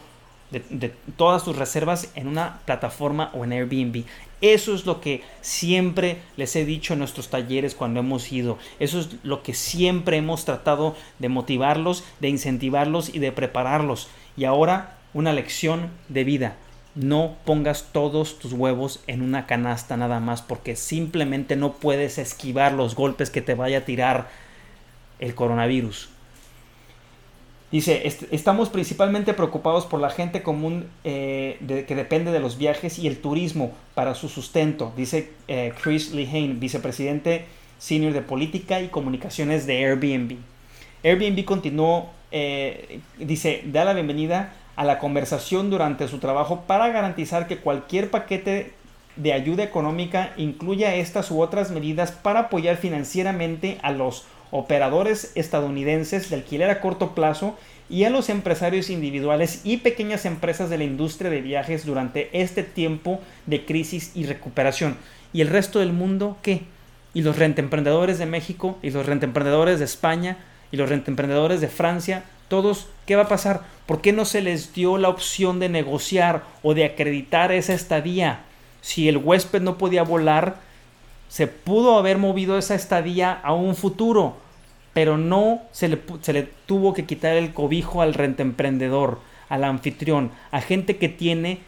de, 0.50 0.95
todas 1.17 1.45
tus 1.45 1.57
reservas 1.57 2.11
en 2.14 2.26
una 2.26 2.61
plataforma 2.64 3.31
o 3.35 3.45
en 3.45 3.52
Airbnb. 3.52 4.05
Eso 4.40 4.75
es 4.75 4.87
lo 4.87 5.00
que 5.00 5.23
siempre 5.40 6.19
les 6.37 6.55
he 6.57 6.64
dicho 6.64 6.93
en 6.93 7.00
nuestros 7.00 7.28
talleres 7.28 7.75
cuando 7.75 8.00
hemos 8.00 8.31
ido. 8.31 8.59
Eso 8.78 9.00
es 9.00 9.11
lo 9.25 9.43
que 9.43 9.52
siempre 9.55 10.17
hemos 10.17 10.45
tratado 10.45 10.95
de 11.19 11.28
motivarlos, 11.28 12.05
de 12.21 12.28
incentivarlos 12.28 13.12
y 13.12 13.19
de 13.19 13.33
prepararlos. 13.33 14.09
Y 14.37 14.45
ahora 14.45 14.99
una 15.12 15.33
lección 15.33 15.90
de 16.09 16.25
vida. 16.25 16.57
No 16.95 17.37
pongas 17.45 17.88
todos 17.93 18.38
tus 18.38 18.52
huevos 18.52 19.02
en 19.07 19.23
una 19.23 19.47
canasta 19.47 19.97
nada 19.97 20.21
más 20.21 20.43
porque 20.43 20.76
simplemente 20.76 21.55
no 21.57 21.75
puedes 21.75 22.19
esquivar 22.19 22.73
los 22.73 22.95
golpes 22.95 23.31
que 23.31 23.43
te 23.43 23.55
vaya 23.55 23.78
a 23.78 23.85
tirar 23.85 24.28
el 25.19 25.35
coronavirus. 25.35 26.09
Dice, 27.70 28.06
estamos 28.30 28.70
principalmente 28.70 29.34
preocupados 29.34 29.84
por 29.84 30.00
la 30.00 30.08
gente 30.08 30.42
común 30.42 30.88
eh, 31.04 31.84
que 31.87 31.94
depende 31.94 32.32
de 32.32 32.40
los 32.40 32.56
viajes 32.56 32.98
y 32.98 33.06
el 33.06 33.18
turismo 33.18 33.72
para 33.94 34.14
su 34.14 34.30
sustento, 34.30 34.94
dice 34.96 35.32
eh, 35.48 35.75
Chris 35.82 36.12
Lehane, 36.12 36.54
vicepresidente 36.54 37.44
senior 37.78 38.14
de 38.14 38.22
política 38.22 38.80
y 38.80 38.88
comunicaciones 38.88 39.66
de 39.66 39.84
Airbnb. 39.84 40.37
Airbnb 41.04 41.44
continuó, 41.44 42.08
eh, 42.30 43.00
dice, 43.18 43.62
da 43.66 43.84
la 43.84 43.92
bienvenida 43.92 44.54
a 44.75 44.84
la 44.84 44.98
conversación 44.98 45.68
durante 45.68 46.08
su 46.08 46.20
trabajo 46.20 46.62
para 46.66 46.88
garantizar 46.88 47.46
que 47.48 47.58
cualquier 47.58 48.10
paquete 48.10 48.72
de 49.16 49.32
ayuda 49.34 49.62
económica 49.62 50.32
incluya 50.38 50.94
estas 50.94 51.30
u 51.30 51.42
otras 51.42 51.70
medidas 51.70 52.12
para 52.12 52.40
apoyar 52.40 52.76
financieramente 52.76 53.78
a 53.82 53.90
los 53.90 54.25
operadores 54.50 55.33
estadounidenses 55.35 56.31
de 56.31 56.37
alquiler 56.37 56.71
a 56.71 56.81
corto 56.81 57.14
plazo 57.14 57.57
y 57.90 58.05
a 58.05 58.11
los 58.11 58.28
empresarios 58.28 58.90
individuales 58.90 59.62
y 59.64 59.78
pequeñas 59.78 60.25
empresas 60.25 60.71
de 60.71 60.78
la 60.78 60.85
industria 60.85 61.31
de 61.31 61.40
viajes 61.40 61.87
durante 61.87 62.28
este 62.33 62.62
tiempo 62.62 63.21
de 63.47 63.64
crisis 63.64 64.12
y 64.14 64.26
recuperación. 64.26 64.97
¿Y 65.33 65.40
el 65.40 65.49
resto 65.49 65.78
del 65.78 65.93
mundo 65.93 66.37
qué? 66.43 66.62
¿Y 67.14 67.23
los 67.23 67.38
rentemprendedores 67.38 68.19
de 68.19 68.26
México? 68.26 68.78
¿Y 68.83 68.90
los 68.90 69.07
rentemprendedores 69.07 69.78
de 69.78 69.85
España? 69.85 70.38
¿Y 70.71 70.76
los 70.76 70.88
rentemprendedores 70.88 71.61
de 71.61 71.69
Francia? 71.69 72.25
Todos, 72.49 72.88
¿qué 73.07 73.17
va 73.17 73.25
a 73.25 73.28
pasar? 73.28 73.62
¿Por 73.87 74.00
qué 74.00 74.12
no 74.12 74.25
se 74.25 74.43
les 74.43 74.75
dio 74.75 74.99
la 74.99 75.09
opción 75.09 75.61
de 75.61 75.69
negociar 75.69 76.45
o 76.62 76.75
de 76.75 76.85
acreditar 76.85 77.52
esa 77.52 77.75
estadía? 77.75 78.40
Si 78.81 79.09
el 79.09 79.17
huésped 79.17 79.61
no 79.62 79.78
podía 79.78 80.02
volar, 80.02 80.57
se 81.28 81.47
pudo 81.47 81.99
haber 81.99 82.18
movido 82.18 82.58
esa 82.58 82.75
estadía 82.75 83.32
a 83.32 83.52
un 83.52 83.76
futuro, 83.76 84.37
pero 84.92 85.18
no 85.18 85.62
se 85.73 85.88
le, 85.88 86.00
se 86.23 86.32
le 86.32 86.42
tuvo 86.42 86.94
que 86.94 87.04
quitar 87.04 87.37
el 87.37 87.52
cobijo 87.52 88.02
al 88.02 88.14
rentemprendedor, 88.14 89.20
al 89.49 89.64
anfitrión, 89.64 90.30
a 90.50 90.61
gente 90.61 90.97
que 90.97 91.08
tiene 91.08 91.61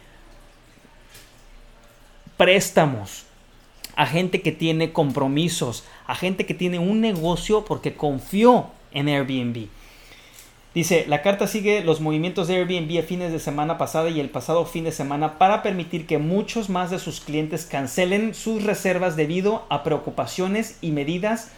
préstamos, 2.37 3.25
a 3.95 4.05
gente 4.05 4.41
que 4.41 4.51
tiene 4.51 4.91
compromisos, 4.91 5.83
a 6.07 6.15
gente 6.15 6.45
que 6.45 6.53
tiene 6.53 6.79
un 6.79 7.01
negocio 7.01 7.65
porque 7.65 7.93
confió 7.93 8.67
en 8.91 9.07
Airbnb. 9.07 9.67
Dice, 10.73 11.03
la 11.09 11.21
carta 11.21 11.47
sigue 11.47 11.83
los 11.83 11.99
movimientos 11.99 12.47
de 12.47 12.55
Airbnb 12.55 12.97
a 12.97 13.03
fines 13.03 13.33
de 13.33 13.39
semana 13.39 13.77
pasada 13.77 14.09
y 14.09 14.21
el 14.21 14.29
pasado 14.29 14.65
fin 14.65 14.85
de 14.85 14.93
semana 14.93 15.37
para 15.37 15.63
permitir 15.63 16.07
que 16.07 16.17
muchos 16.17 16.69
más 16.69 16.89
de 16.89 16.97
sus 16.97 17.19
clientes 17.19 17.65
cancelen 17.65 18.33
sus 18.33 18.63
reservas 18.63 19.17
debido 19.17 19.65
a 19.67 19.83
preocupaciones 19.83 20.77
y 20.79 20.91
medidas 20.91 21.51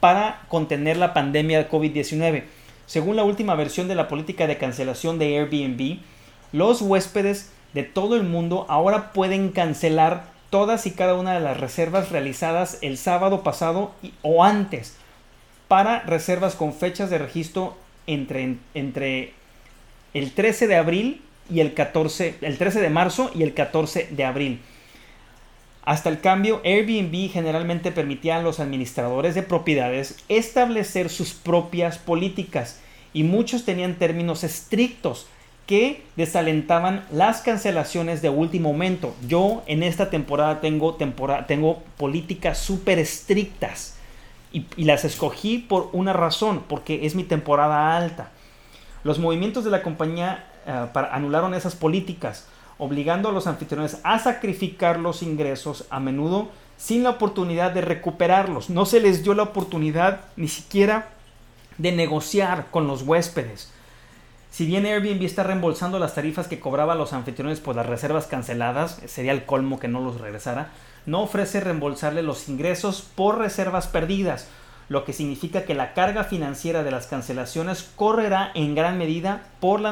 para 0.00 0.42
contener 0.48 0.96
la 0.96 1.14
pandemia 1.14 1.58
de 1.58 1.70
COVID-19. 1.70 2.44
Según 2.86 3.14
la 3.14 3.22
última 3.22 3.54
versión 3.54 3.86
de 3.86 3.94
la 3.94 4.08
política 4.08 4.48
de 4.48 4.58
cancelación 4.58 5.20
de 5.20 5.38
Airbnb, 5.38 6.00
los 6.50 6.82
huéspedes 6.82 7.52
de 7.74 7.84
todo 7.84 8.16
el 8.16 8.24
mundo 8.24 8.66
ahora 8.68 9.12
pueden 9.12 9.50
cancelar 9.50 10.24
todas 10.50 10.84
y 10.88 10.90
cada 10.90 11.14
una 11.14 11.34
de 11.34 11.40
las 11.40 11.60
reservas 11.60 12.10
realizadas 12.10 12.78
el 12.80 12.98
sábado 12.98 13.44
pasado 13.44 13.92
o 14.22 14.42
antes 14.42 14.96
para 15.68 16.00
reservas 16.00 16.56
con 16.56 16.72
fechas 16.72 17.08
de 17.08 17.18
registro 17.18 17.76
entre, 18.08 18.56
entre 18.74 19.34
el 20.14 20.32
13 20.32 20.66
de 20.66 20.76
abril 20.76 21.22
y 21.48 21.60
el 21.60 21.74
14, 21.74 22.34
el 22.40 22.58
13 22.58 22.80
de 22.80 22.90
marzo 22.90 23.30
y 23.34 23.44
el 23.44 23.54
14 23.54 24.08
de 24.10 24.24
abril. 24.24 24.60
Hasta 25.84 26.10
el 26.10 26.20
cambio, 26.20 26.60
Airbnb 26.64 27.30
generalmente 27.30 27.92
permitía 27.92 28.36
a 28.36 28.42
los 28.42 28.60
administradores 28.60 29.34
de 29.34 29.42
propiedades 29.42 30.16
establecer 30.28 31.08
sus 31.08 31.32
propias 31.32 31.98
políticas 31.98 32.80
y 33.14 33.22
muchos 33.22 33.64
tenían 33.64 33.94
términos 33.94 34.44
estrictos 34.44 35.26
que 35.66 36.02
desalentaban 36.16 37.04
las 37.12 37.42
cancelaciones 37.42 38.22
de 38.22 38.30
último 38.30 38.72
momento. 38.72 39.14
Yo 39.26 39.62
en 39.66 39.82
esta 39.82 40.10
temporada 40.10 40.60
tengo, 40.60 40.94
temporada, 40.94 41.46
tengo 41.46 41.82
políticas 41.98 42.58
súper 42.58 42.98
estrictas 42.98 43.97
y, 44.52 44.84
las 44.84 45.04
escogí 45.04 45.58
por 45.58 45.90
una 45.92 46.12
razón, 46.12 46.64
porque 46.68 47.06
es 47.06 47.14
mi 47.14 47.24
temporada 47.24 47.96
alta. 47.96 48.30
Los 49.04 49.18
movimientos 49.18 49.64
de 49.64 49.70
la 49.70 49.82
compañía 49.82 50.46
eh, 50.66 50.86
anularon 51.10 51.54
esas 51.54 51.74
políticas, 51.74 52.46
obligando 52.78 53.28
a 53.28 53.32
los 53.32 53.46
anfitriones 53.46 54.00
a 54.04 54.18
sacrificar 54.18 54.98
los 54.98 55.22
ingresos 55.22 55.86
a 55.90 56.00
menudo 56.00 56.48
sin 56.76 57.02
la 57.02 57.10
oportunidad 57.10 57.72
de 57.72 57.82
recuperarlos. 57.82 58.70
No 58.70 58.86
se 58.86 59.00
les 59.00 59.22
dio 59.22 59.34
la 59.34 59.42
oportunidad 59.42 60.20
ni 60.36 60.48
siquiera 60.48 61.08
de 61.76 61.92
negociar 61.92 62.66
con 62.70 62.86
los 62.86 63.02
huéspedes. 63.02 63.72
Si 64.50 64.66
bien 64.66 64.86
Airbnb 64.86 65.22
está 65.24 65.42
reembolsando 65.42 65.98
las 65.98 66.14
tarifas 66.14 66.48
que 66.48 66.58
cobraba 66.58 66.94
a 66.94 66.96
los 66.96 67.12
anfitriones 67.12 67.60
por 67.60 67.76
las 67.76 67.86
reservas 67.86 68.26
canceladas, 68.26 69.00
sería 69.06 69.32
el 69.32 69.44
colmo 69.44 69.78
que 69.78 69.88
no 69.88 70.00
los 70.00 70.20
regresara, 70.20 70.70
no 71.06 71.22
ofrece 71.22 71.60
reembolsarle 71.60 72.22
los 72.22 72.48
ingresos 72.48 73.02
por 73.14 73.38
reservas 73.38 73.86
perdidas, 73.86 74.48
lo 74.88 75.04
que 75.04 75.12
significa 75.12 75.64
que 75.64 75.74
la 75.74 75.92
carga 75.92 76.24
financiera 76.24 76.82
de 76.82 76.90
las 76.90 77.06
cancelaciones 77.06 77.90
correrá 77.94 78.50
en 78.54 78.74
gran 78.74 78.96
medida 78.96 79.42
por, 79.60 79.82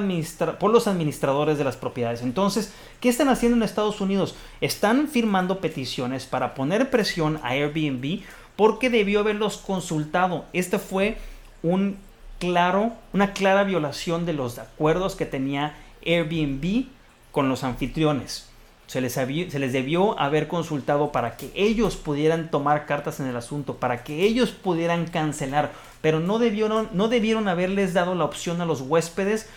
por, 0.59 0.71
los 0.71 0.87
administradores 0.87 1.59
de 1.59 1.65
las 1.65 1.77
propiedades. 1.77 2.23
Entonces, 2.23 2.73
¿qué 3.01 3.11
están 3.11 3.29
haciendo 3.29 3.59
en 3.59 3.63
Estados 3.63 4.01
Unidos? 4.01 4.37
Están 4.63 5.09
firmando 5.09 5.61
peticiones 5.61 6.25
para 6.25 6.55
poner 6.55 6.91
presión 6.91 7.39
a 7.43 7.49
Airbnb 7.49 8.23
porque 8.57 8.89
debió 8.89 9.21
haberlos 9.21 9.59
consultado. 9.59 10.47
Este 10.55 10.79
fue 10.79 11.19
un 11.63 11.99
claro, 12.39 12.93
una 13.13 13.33
clara 13.33 13.65
violación 13.65 14.27
de 14.27 14.33
los 14.33 14.59
acuerdos 14.59 15.17
que 15.17 15.27
tenía 15.27 15.75
Airbnb 16.05 16.87
con 17.33 17.49
los 17.49 17.65
anfitriones. 17.65 18.49
Se 18.87 19.01
les, 19.01 19.15
se 19.15 19.59
les, 19.59 19.73
debió 19.73 20.19
haber 20.19 20.47
consultado 20.47 21.11
para 21.11 21.37
que 21.37 21.51
ellos 21.57 21.97
pudieran 21.97 22.51
tomar 22.53 22.87
cartas 22.87 23.19
en 23.19 23.27
el 23.27 23.37
asunto, 23.37 23.77
para 23.77 24.05
que 24.05 24.23
ellos 24.23 24.53
pudieran 24.53 25.07
cancelar, 25.07 25.73
pero 26.01 26.21
no 26.21 26.39
debieron, 26.39 26.89
no 26.93 27.09
debieron 27.09 27.49
haberles 27.49 27.95
dado 27.95 28.15
la 28.15 28.25
opción 28.25 28.61
a 28.61 28.65
los 28.65 28.83
huéspedes 28.83 29.49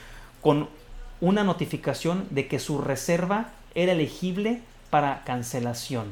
con 0.41 0.67
una 1.21 1.43
notificación 1.43 2.25
de 2.31 2.48
que 2.48 2.57
su 2.57 2.79
reserva 2.79 3.51
era 3.75 3.91
elegible 3.91 4.62
para 4.89 5.24
cancelación. 5.25 6.07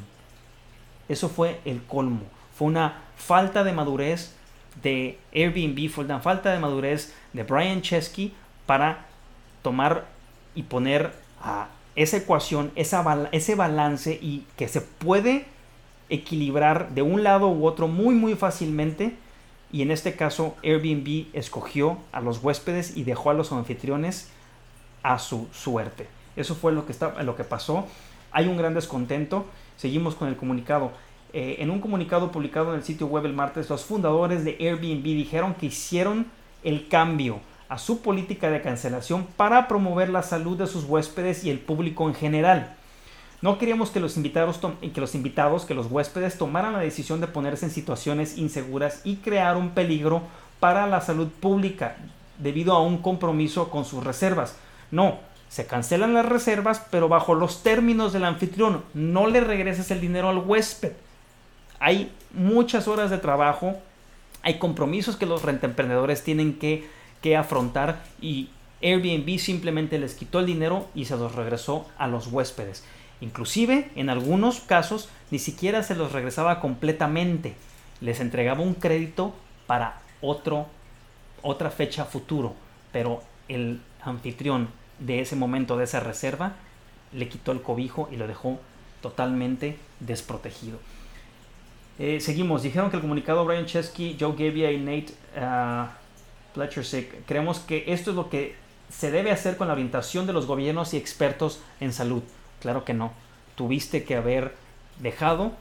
Eso 1.08 1.28
fue 1.28 1.60
el 1.64 1.82
colmo. 1.82 2.22
Fue 2.56 2.68
una 2.68 3.02
falta 3.16 3.64
de 3.64 3.72
madurez 3.72 4.34
de 4.82 5.18
Airbnb, 5.34 5.90
fue 5.90 6.04
una 6.04 6.20
falta 6.20 6.52
de 6.52 6.58
madurez 6.58 7.14
de 7.32 7.42
Brian 7.42 7.82
Chesky 7.82 8.32
para 8.66 9.06
tomar 9.62 10.06
y 10.54 10.62
poner 10.64 11.12
a 11.40 11.68
esa 11.96 12.18
ecuación, 12.18 12.70
ese 12.76 13.54
balance 13.54 14.18
y 14.20 14.44
que 14.56 14.68
se 14.68 14.80
puede 14.80 15.46
equilibrar 16.08 16.90
de 16.90 17.02
un 17.02 17.22
lado 17.22 17.48
u 17.48 17.66
otro 17.66 17.88
muy 17.88 18.14
muy 18.14 18.34
fácilmente 18.34 19.14
y 19.70 19.82
en 19.82 19.90
este 19.90 20.14
caso 20.14 20.56
Airbnb 20.62 21.26
escogió 21.34 21.98
a 22.12 22.20
los 22.20 22.42
huéspedes 22.42 22.96
y 22.96 23.04
dejó 23.04 23.30
a 23.30 23.34
los 23.34 23.52
anfitriones 23.52 24.30
a 25.02 25.18
su 25.18 25.48
suerte. 25.52 26.06
Eso 26.36 26.54
fue 26.54 26.72
lo 26.72 26.86
que, 26.86 26.92
está, 26.92 27.22
lo 27.22 27.36
que 27.36 27.44
pasó. 27.44 27.86
Hay 28.30 28.46
un 28.46 28.56
gran 28.56 28.74
descontento. 28.74 29.46
Seguimos 29.76 30.14
con 30.14 30.28
el 30.28 30.36
comunicado. 30.36 30.92
Eh, 31.34 31.56
en 31.58 31.70
un 31.70 31.80
comunicado 31.80 32.32
publicado 32.32 32.70
en 32.70 32.76
el 32.78 32.84
sitio 32.84 33.06
web 33.06 33.26
el 33.26 33.34
martes, 33.34 33.68
los 33.68 33.84
fundadores 33.84 34.44
de 34.44 34.56
Airbnb 34.60 35.02
dijeron 35.02 35.54
que 35.54 35.66
hicieron 35.66 36.26
el 36.64 36.88
cambio 36.88 37.40
a 37.68 37.76
su 37.76 38.00
política 38.00 38.50
de 38.50 38.62
cancelación 38.62 39.26
para 39.36 39.68
promover 39.68 40.08
la 40.08 40.22
salud 40.22 40.56
de 40.56 40.66
sus 40.66 40.84
huéspedes 40.84 41.44
y 41.44 41.50
el 41.50 41.58
público 41.58 42.08
en 42.08 42.14
general. 42.14 42.74
No 43.42 43.58
queríamos 43.58 43.90
que 43.90 44.00
los 44.00 44.16
invitados, 44.16 44.58
que 44.58 45.00
los, 45.00 45.14
invitados, 45.14 45.66
que 45.66 45.74
los 45.74 45.90
huéspedes 45.90 46.38
tomaran 46.38 46.72
la 46.72 46.80
decisión 46.80 47.20
de 47.20 47.28
ponerse 47.28 47.66
en 47.66 47.70
situaciones 47.70 48.38
inseguras 48.38 49.02
y 49.04 49.16
crear 49.16 49.56
un 49.56 49.70
peligro 49.70 50.22
para 50.60 50.86
la 50.86 51.02
salud 51.02 51.28
pública 51.28 51.96
debido 52.38 52.72
a 52.72 52.82
un 52.82 52.98
compromiso 52.98 53.68
con 53.68 53.84
sus 53.84 54.02
reservas. 54.02 54.56
No, 54.90 55.18
se 55.50 55.66
cancelan 55.66 56.14
las 56.14 56.26
reservas, 56.26 56.84
pero 56.90 57.08
bajo 57.08 57.34
los 57.34 57.62
términos 57.62 58.12
del 58.14 58.24
anfitrión. 58.24 58.82
No 58.94 59.26
le 59.26 59.40
regreses 59.40 59.90
el 59.90 60.00
dinero 60.00 60.30
al 60.30 60.38
huésped 60.38 60.92
hay 61.80 62.12
muchas 62.32 62.88
horas 62.88 63.10
de 63.10 63.18
trabajo, 63.18 63.76
hay 64.42 64.58
compromisos 64.58 65.16
que 65.16 65.26
los 65.26 65.42
rentemprendedores 65.42 66.22
tienen 66.22 66.58
que, 66.58 66.88
que 67.22 67.36
afrontar 67.36 68.04
y 68.20 68.50
Airbnb 68.82 69.38
simplemente 69.38 69.98
les 69.98 70.14
quitó 70.14 70.38
el 70.38 70.46
dinero 70.46 70.88
y 70.94 71.06
se 71.06 71.16
los 71.16 71.34
regresó 71.34 71.86
a 71.98 72.06
los 72.06 72.28
huéspedes. 72.28 72.84
Inclusive, 73.20 73.90
en 73.96 74.10
algunos 74.10 74.60
casos, 74.60 75.08
ni 75.30 75.38
siquiera 75.38 75.82
se 75.82 75.96
los 75.96 76.12
regresaba 76.12 76.60
completamente. 76.60 77.54
Les 78.00 78.20
entregaba 78.20 78.62
un 78.62 78.74
crédito 78.74 79.34
para 79.66 80.00
otro, 80.20 80.66
otra 81.42 81.70
fecha 81.70 82.04
futuro. 82.04 82.54
Pero 82.92 83.22
el 83.48 83.80
anfitrión 84.02 84.68
de 85.00 85.20
ese 85.20 85.34
momento, 85.34 85.76
de 85.76 85.84
esa 85.84 86.00
reserva, 86.00 86.52
le 87.12 87.28
quitó 87.28 87.50
el 87.50 87.62
cobijo 87.62 88.08
y 88.12 88.16
lo 88.16 88.28
dejó 88.28 88.60
totalmente 89.02 89.76
desprotegido. 89.98 90.78
Eh, 91.98 92.20
seguimos, 92.20 92.62
dijeron 92.62 92.90
que 92.90 92.96
el 92.96 93.02
comunicado 93.02 93.44
Brian 93.44 93.66
Chesky, 93.66 94.16
Joe 94.18 94.36
Gebbia 94.36 94.70
y 94.70 94.78
Nate 94.78 95.12
uh, 95.36 95.88
creemos 97.26 97.58
que 97.58 97.84
esto 97.88 98.10
es 98.10 98.16
lo 98.16 98.30
que 98.30 98.54
se 98.88 99.10
debe 99.10 99.32
hacer 99.32 99.56
con 99.56 99.66
la 99.66 99.72
orientación 99.72 100.26
de 100.26 100.32
los 100.32 100.46
gobiernos 100.46 100.94
y 100.94 100.96
expertos 100.96 101.60
en 101.80 101.92
salud. 101.92 102.22
Claro 102.60 102.84
que 102.84 102.94
no. 102.94 103.12
Tuviste 103.56 104.04
que 104.04 104.14
haber 104.14 104.54
dejado 105.00 105.52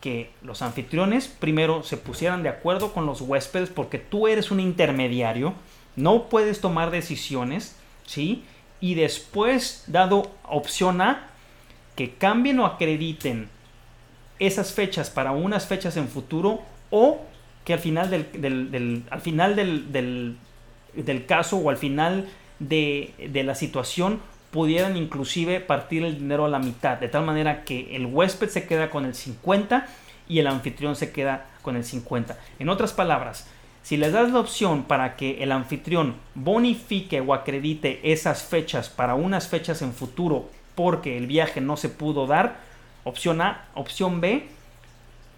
que 0.00 0.30
los 0.42 0.62
anfitriones 0.62 1.28
primero 1.28 1.82
se 1.82 1.96
pusieran 1.96 2.42
de 2.42 2.48
acuerdo 2.48 2.92
con 2.92 3.06
los 3.06 3.20
huéspedes 3.20 3.70
porque 3.70 3.98
tú 3.98 4.26
eres 4.28 4.50
un 4.50 4.60
intermediario, 4.60 5.54
no 5.96 6.28
puedes 6.28 6.60
tomar 6.60 6.90
decisiones, 6.90 7.76
¿sí? 8.04 8.44
Y 8.80 8.96
después, 8.96 9.84
dado 9.86 10.30
opción 10.42 11.00
A, 11.00 11.30
que 11.96 12.14
cambien 12.14 12.58
o 12.58 12.66
acrediten 12.66 13.48
esas 14.38 14.72
fechas 14.72 15.10
para 15.10 15.32
unas 15.32 15.66
fechas 15.66 15.96
en 15.96 16.08
futuro 16.08 16.62
o 16.90 17.20
que 17.64 17.72
al 17.72 17.78
final 17.78 18.10
del, 18.10 19.04
al 19.10 19.20
final 19.20 19.56
del, 19.56 20.36
caso 21.26 21.56
o 21.56 21.70
al 21.70 21.76
final 21.76 22.28
de, 22.58 23.14
de, 23.30 23.42
la 23.42 23.54
situación 23.54 24.20
pudieran 24.50 24.96
inclusive 24.96 25.60
partir 25.60 26.04
el 26.04 26.18
dinero 26.18 26.44
a 26.44 26.48
la 26.48 26.58
mitad, 26.58 26.98
de 26.98 27.08
tal 27.08 27.24
manera 27.24 27.64
que 27.64 27.96
el 27.96 28.06
huésped 28.06 28.48
se 28.48 28.66
queda 28.66 28.90
con 28.90 29.04
el 29.04 29.14
50 29.14 29.86
y 30.28 30.38
el 30.38 30.46
anfitrión 30.46 30.94
se 30.94 31.10
queda 31.10 31.46
con 31.62 31.76
el 31.76 31.84
50. 31.84 32.38
En 32.58 32.68
otras 32.68 32.92
palabras, 32.92 33.48
si 33.82 33.96
les 33.96 34.12
das 34.12 34.30
la 34.30 34.40
opción 34.40 34.84
para 34.84 35.16
que 35.16 35.42
el 35.42 35.52
anfitrión 35.52 36.14
bonifique 36.34 37.20
o 37.20 37.34
acredite 37.34 38.00
esas 38.12 38.42
fechas 38.42 38.88
para 38.88 39.14
unas 39.14 39.48
fechas 39.48 39.82
en 39.82 39.92
futuro 39.92 40.48
porque 40.74 41.18
el 41.18 41.26
viaje 41.26 41.60
no 41.60 41.76
se 41.76 41.88
pudo 41.88 42.26
dar, 42.26 42.60
Opción 43.04 43.40
A. 43.40 43.66
Opción 43.74 44.20
B. 44.20 44.48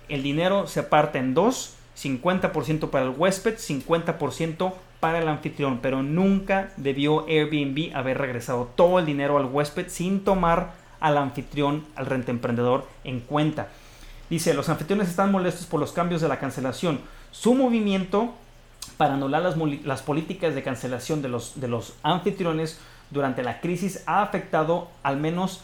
El 0.08 0.22
dinero 0.22 0.66
se 0.66 0.82
parte 0.82 1.18
en 1.18 1.34
dos. 1.34 1.74
50% 1.96 2.90
para 2.90 3.06
el 3.06 3.10
huésped, 3.10 3.56
50% 3.56 4.74
para 5.00 5.18
el 5.18 5.28
anfitrión. 5.28 5.78
Pero 5.80 6.02
nunca 6.02 6.72
debió 6.76 7.26
Airbnb 7.26 7.94
haber 7.96 8.18
regresado 8.18 8.70
todo 8.76 8.98
el 8.98 9.06
dinero 9.06 9.38
al 9.38 9.46
huésped 9.46 9.88
sin 9.88 10.22
tomar 10.22 10.74
al 11.00 11.16
anfitrión, 11.16 11.84
al 11.96 12.06
rente 12.06 12.30
emprendedor 12.30 12.86
en 13.04 13.20
cuenta. 13.20 13.68
Dice, 14.28 14.54
los 14.54 14.68
anfitriones 14.68 15.08
están 15.08 15.30
molestos 15.30 15.66
por 15.66 15.80
los 15.80 15.92
cambios 15.92 16.20
de 16.20 16.28
la 16.28 16.38
cancelación. 16.38 17.00
Su 17.30 17.54
movimiento 17.54 18.34
para 18.96 19.14
anular 19.14 19.42
las, 19.42 19.56
las 19.84 20.02
políticas 20.02 20.54
de 20.54 20.62
cancelación 20.62 21.22
de 21.22 21.28
los, 21.28 21.60
de 21.60 21.68
los 21.68 21.94
anfitriones 22.02 22.78
durante 23.10 23.42
la 23.42 23.60
crisis 23.60 24.02
ha 24.06 24.22
afectado 24.22 24.88
al 25.02 25.16
menos 25.16 25.62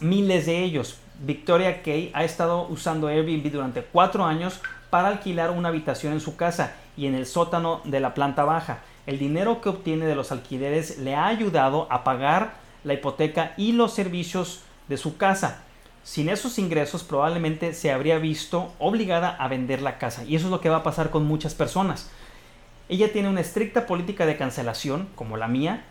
miles 0.00 0.46
de 0.46 0.62
ellos. 0.62 0.98
Victoria 1.20 1.82
Kay 1.82 2.10
ha 2.14 2.24
estado 2.24 2.66
usando 2.68 3.08
Airbnb 3.08 3.50
durante 3.50 3.82
cuatro 3.82 4.24
años 4.24 4.60
para 4.90 5.08
alquilar 5.08 5.50
una 5.50 5.68
habitación 5.68 6.12
en 6.12 6.20
su 6.20 6.36
casa 6.36 6.74
y 6.96 7.06
en 7.06 7.14
el 7.14 7.26
sótano 7.26 7.80
de 7.84 8.00
la 8.00 8.14
planta 8.14 8.44
baja. 8.44 8.80
El 9.06 9.18
dinero 9.18 9.60
que 9.60 9.68
obtiene 9.68 10.06
de 10.06 10.14
los 10.14 10.32
alquileres 10.32 10.98
le 10.98 11.14
ha 11.14 11.26
ayudado 11.26 11.86
a 11.90 12.04
pagar 12.04 12.54
la 12.84 12.94
hipoteca 12.94 13.54
y 13.56 13.72
los 13.72 13.92
servicios 13.92 14.62
de 14.88 14.96
su 14.96 15.16
casa. 15.16 15.62
Sin 16.02 16.28
esos 16.28 16.58
ingresos 16.58 17.02
probablemente 17.02 17.72
se 17.72 17.90
habría 17.90 18.18
visto 18.18 18.72
obligada 18.78 19.30
a 19.30 19.48
vender 19.48 19.82
la 19.82 19.98
casa 19.98 20.24
y 20.24 20.36
eso 20.36 20.46
es 20.46 20.50
lo 20.50 20.60
que 20.60 20.68
va 20.68 20.78
a 20.78 20.82
pasar 20.82 21.10
con 21.10 21.24
muchas 21.24 21.54
personas. 21.54 22.10
Ella 22.88 23.12
tiene 23.12 23.30
una 23.30 23.40
estricta 23.40 23.86
política 23.86 24.26
de 24.26 24.36
cancelación, 24.36 25.08
como 25.14 25.38
la 25.38 25.48
mía, 25.48 25.84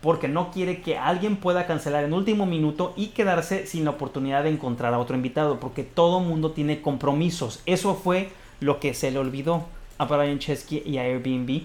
porque 0.00 0.28
no 0.28 0.50
quiere 0.50 0.80
que 0.80 0.96
alguien 0.96 1.36
pueda 1.36 1.66
cancelar 1.66 2.04
en 2.04 2.14
último 2.14 2.46
minuto 2.46 2.94
y 2.96 3.08
quedarse 3.08 3.66
sin 3.66 3.84
la 3.84 3.90
oportunidad 3.90 4.44
de 4.44 4.50
encontrar 4.50 4.94
a 4.94 4.98
otro 4.98 5.16
invitado, 5.16 5.60
porque 5.60 5.82
todo 5.82 6.20
mundo 6.20 6.52
tiene 6.52 6.80
compromisos. 6.80 7.62
Eso 7.66 7.94
fue 7.94 8.30
lo 8.60 8.80
que 8.80 8.94
se 8.94 9.10
le 9.10 9.18
olvidó 9.18 9.66
a 9.98 10.06
Brian 10.06 10.38
Chesky 10.38 10.82
y 10.86 10.98
a 10.98 11.02
Airbnb 11.02 11.62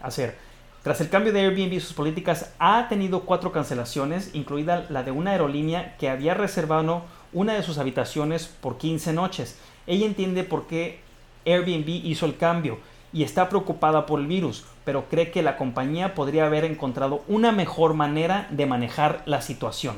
hacer. 0.00 0.36
Tras 0.82 1.00
el 1.00 1.08
cambio 1.08 1.32
de 1.32 1.40
Airbnb 1.40 1.72
y 1.72 1.80
sus 1.80 1.94
políticas, 1.94 2.52
ha 2.58 2.88
tenido 2.88 3.20
cuatro 3.20 3.52
cancelaciones, 3.52 4.34
incluida 4.34 4.86
la 4.90 5.02
de 5.02 5.10
una 5.10 5.30
aerolínea 5.32 5.96
que 5.96 6.10
había 6.10 6.34
reservado 6.34 7.02
una 7.32 7.54
de 7.54 7.62
sus 7.62 7.78
habitaciones 7.78 8.46
por 8.46 8.78
15 8.78 9.12
noches. 9.12 9.58
Ella 9.86 10.06
entiende 10.06 10.44
por 10.44 10.66
qué 10.66 11.00
Airbnb 11.46 11.88
hizo 11.88 12.26
el 12.26 12.36
cambio 12.36 12.78
y 13.14 13.22
está 13.22 13.48
preocupada 13.48 14.04
por 14.04 14.20
el 14.20 14.26
virus, 14.26 14.64
pero 14.84 15.08
cree 15.08 15.30
que 15.30 15.42
la 15.42 15.56
compañía 15.56 16.14
podría 16.14 16.46
haber 16.46 16.64
encontrado 16.64 17.22
una 17.28 17.52
mejor 17.52 17.94
manera 17.94 18.48
de 18.50 18.66
manejar 18.66 19.22
la 19.24 19.40
situación. 19.40 19.96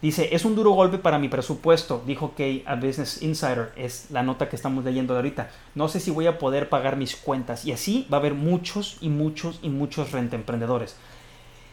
Dice, 0.00 0.28
es 0.32 0.44
un 0.44 0.54
duro 0.54 0.70
golpe 0.70 0.98
para 0.98 1.18
mi 1.18 1.28
presupuesto, 1.28 2.02
dijo 2.06 2.34
Kay 2.36 2.62
a 2.66 2.76
Business 2.76 3.22
Insider, 3.22 3.72
es 3.74 4.10
la 4.10 4.22
nota 4.22 4.48
que 4.48 4.56
estamos 4.56 4.84
leyendo 4.84 5.14
de 5.14 5.18
ahorita. 5.18 5.50
No 5.74 5.88
sé 5.88 5.98
si 5.98 6.10
voy 6.10 6.26
a 6.26 6.38
poder 6.38 6.68
pagar 6.68 6.96
mis 6.96 7.16
cuentas. 7.16 7.64
Y 7.64 7.72
así 7.72 8.06
va 8.12 8.18
a 8.18 8.20
haber 8.20 8.34
muchos 8.34 8.98
y 9.00 9.08
muchos 9.08 9.58
y 9.62 9.70
muchos 9.70 10.12
renta 10.12 10.36
emprendedores. 10.36 10.96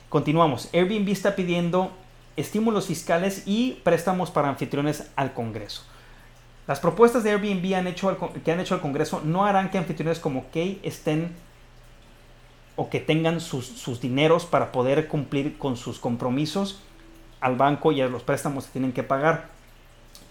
Continuamos. 0.08 0.70
Airbnb 0.74 1.10
está 1.10 1.36
pidiendo 1.36 1.92
estímulos 2.38 2.88
fiscales 2.88 3.44
y 3.46 3.82
préstamos 3.84 4.32
para 4.32 4.48
anfitriones 4.48 5.12
al 5.18 5.34
Congreso. 5.34 5.84
Las 6.68 6.80
propuestas 6.80 7.24
de 7.24 7.32
Airbnb 7.32 7.76
han 7.76 7.88
hecho 7.88 8.16
que 8.44 8.52
han 8.52 8.60
hecho 8.60 8.76
al 8.76 8.82
Congreso 8.82 9.22
no 9.24 9.46
harán 9.46 9.70
que 9.72 9.78
anfitriones 9.78 10.20
como 10.20 10.46
Kay 10.52 10.80
estén 10.84 11.32
o 12.76 12.90
que 12.90 13.00
tengan 13.00 13.42
sus, 13.42 13.66
sus 13.66 14.00
dineros 14.00 14.46
para 14.46 14.72
poder 14.72 15.08
cumplir 15.08 15.58
con 15.58 15.76
sus 15.76 16.00
compromisos 16.00 16.82
al 17.42 17.56
banco 17.56 17.92
y 17.92 18.02
a 18.02 18.08
los 18.08 18.24
préstamos 18.24 18.66
que 18.66 18.72
tienen 18.74 18.94
que 18.94 19.04
pagar. 19.04 19.50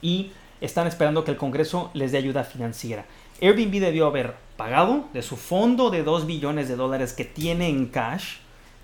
Y 0.00 0.32
están 0.60 0.86
esperando 0.86 1.24
que 1.24 1.32
el 1.32 1.36
Congreso 1.36 1.90
les 1.94 2.12
dé 2.12 2.18
ayuda 2.18 2.44
financiera. 2.44 3.04
Airbnb 3.40 3.80
debió 3.80 4.06
haber 4.06 4.34
pagado 4.56 5.08
de 5.12 5.22
su 5.22 5.36
fondo 5.36 5.90
de 5.90 6.02
2 6.02 6.26
billones 6.26 6.68
de 6.68 6.76
dólares 6.76 7.12
que 7.12 7.24
tiene 7.24 7.68
en 7.68 7.86
cash, 7.86 8.36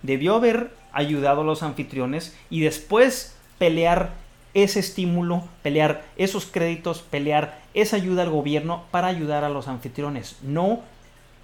debió 0.03 0.37
haber 0.37 0.71
ayudado 0.93 1.43
a 1.43 1.45
los 1.45 1.63
anfitriones 1.63 2.37
y 2.49 2.61
después 2.61 3.37
pelear 3.59 4.13
ese 4.57 4.81
estímulo, 4.81 5.45
pelear 5.63 6.03
esos 6.17 6.47
créditos, 6.47 7.03
pelear 7.03 7.61
esa 7.75 7.97
ayuda 7.97 8.23
al 8.23 8.31
gobierno 8.31 8.85
para 8.91 9.09
ayudar 9.09 9.45
a 9.45 9.51
los 9.51 9.69
anfitriones, 9.69 10.37
no 10.41 10.81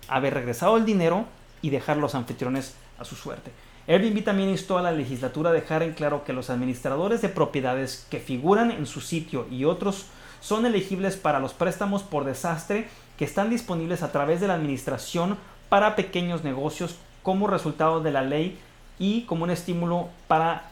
haber 0.09 0.33
regresado 0.33 0.79
el 0.79 0.87
dinero 0.87 1.27
y 1.61 1.69
dejar 1.69 1.99
a 1.99 2.01
los 2.01 2.15
anfitriones 2.15 2.75
a 2.99 3.05
su 3.05 3.15
suerte. 3.15 3.53
Airbnb 3.87 4.25
también 4.25 4.49
instó 4.49 4.79
a 4.79 4.83
la 4.83 4.93
legislatura 4.93 5.51
a 5.51 5.53
dejar 5.53 5.83
en 5.83 5.93
claro 5.93 6.25
que 6.25 6.33
los 6.33 6.49
administradores 6.49 7.21
de 7.21 7.29
propiedades 7.29 8.07
que 8.11 8.19
figuran 8.19 8.71
en 8.71 8.87
su 8.87 9.03
sitio 9.03 9.47
y 9.51 9.67
otros 9.67 10.07
son 10.41 10.65
elegibles 10.65 11.17
para 11.17 11.39
los 11.39 11.53
préstamos 11.53 12.03
por 12.03 12.25
desastre 12.25 12.89
que 13.19 13.27
están 13.27 13.51
disponibles 13.51 14.03
a 14.03 14.11
través 14.11 14.41
de 14.41 14.49
la 14.49 14.55
administración 14.55 15.37
para 15.69 15.97
pequeños 15.97 16.45
negocios 16.45 16.97
como 17.23 17.47
resultado 17.47 18.01
de 18.01 18.11
la 18.11 18.23
ley 18.23 18.59
y 18.99 19.23
como 19.23 19.45
un 19.45 19.51
estímulo 19.51 20.09
para 20.29 20.71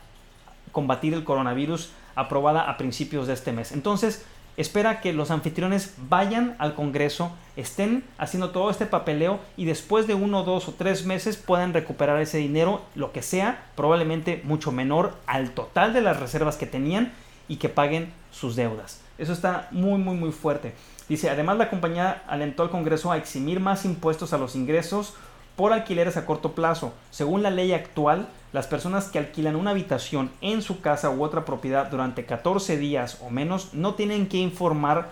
combatir 0.73 1.13
el 1.13 1.25
coronavirus 1.25 1.91
aprobada 2.21 2.63
a 2.63 2.77
principios 2.77 3.27
de 3.27 3.35
este 3.35 3.53
mes. 3.53 3.73
Entonces, 3.73 4.25
espera 4.57 5.01
que 5.01 5.13
los 5.13 5.31
anfitriones 5.31 5.95
vayan 6.09 6.55
al 6.59 6.75
Congreso, 6.75 7.33
estén 7.57 8.05
haciendo 8.19 8.51
todo 8.51 8.71
este 8.71 8.87
papeleo 8.87 9.41
y 9.57 9.65
después 9.65 10.07
de 10.07 10.15
uno, 10.15 10.43
dos 10.43 10.69
o 10.69 10.75
tres 10.75 11.05
meses 11.07 11.37
puedan 11.37 11.73
recuperar 11.73 12.21
ese 12.21 12.39
dinero, 12.39 12.83
lo 12.95 13.13
que 13.13 13.23
sea, 13.23 13.65
probablemente 13.75 14.43
mucho 14.45 14.73
menor 14.73 15.15
al 15.27 15.53
total 15.53 15.93
de 15.93 16.03
las 16.03 16.21
reservas 16.21 16.57
que 16.57 16.67
tenían 16.67 17.13
y 17.49 17.57
que 17.57 17.69
paguen 17.69 18.13
sus 18.31 18.57
deudas. 18.57 19.01
Eso 19.19 19.33
está 19.33 19.69
muy, 19.71 19.99
muy, 19.99 20.17
muy 20.17 20.33
fuerte. 20.33 20.75
Dice, 21.09 21.29
además 21.29 21.59
la 21.59 21.71
compañía 21.71 22.23
alentó 22.29 22.63
al 22.63 22.71
Congreso 22.71 23.11
a 23.11 23.17
eximir 23.17 23.61
más 23.61 23.85
impuestos 23.85 24.33
a 24.33 24.39
los 24.39 24.55
ingresos 24.55 25.15
por 25.57 25.73
alquileres 25.73 26.17
a 26.17 26.27
corto 26.27 26.53
plazo. 26.53 26.93
Según 27.11 27.43
la 27.43 27.51
ley 27.51 27.73
actual, 27.73 28.29
las 28.53 28.67
personas 28.67 29.09
que 29.09 29.19
alquilan 29.19 29.57
una 29.57 29.71
habitación 29.71 30.31
en 30.41 30.63
su 30.63 30.81
casa 30.81 31.11
u 31.11 31.23
otra 31.23 31.45
propiedad 31.45 31.91
durante 31.91 32.25
14 32.25 32.77
días 32.77 33.19
o 33.21 33.31
menos 33.31 33.75
no 33.75 33.95
tienen 33.95 34.27
que 34.27 34.39
informar 34.39 35.11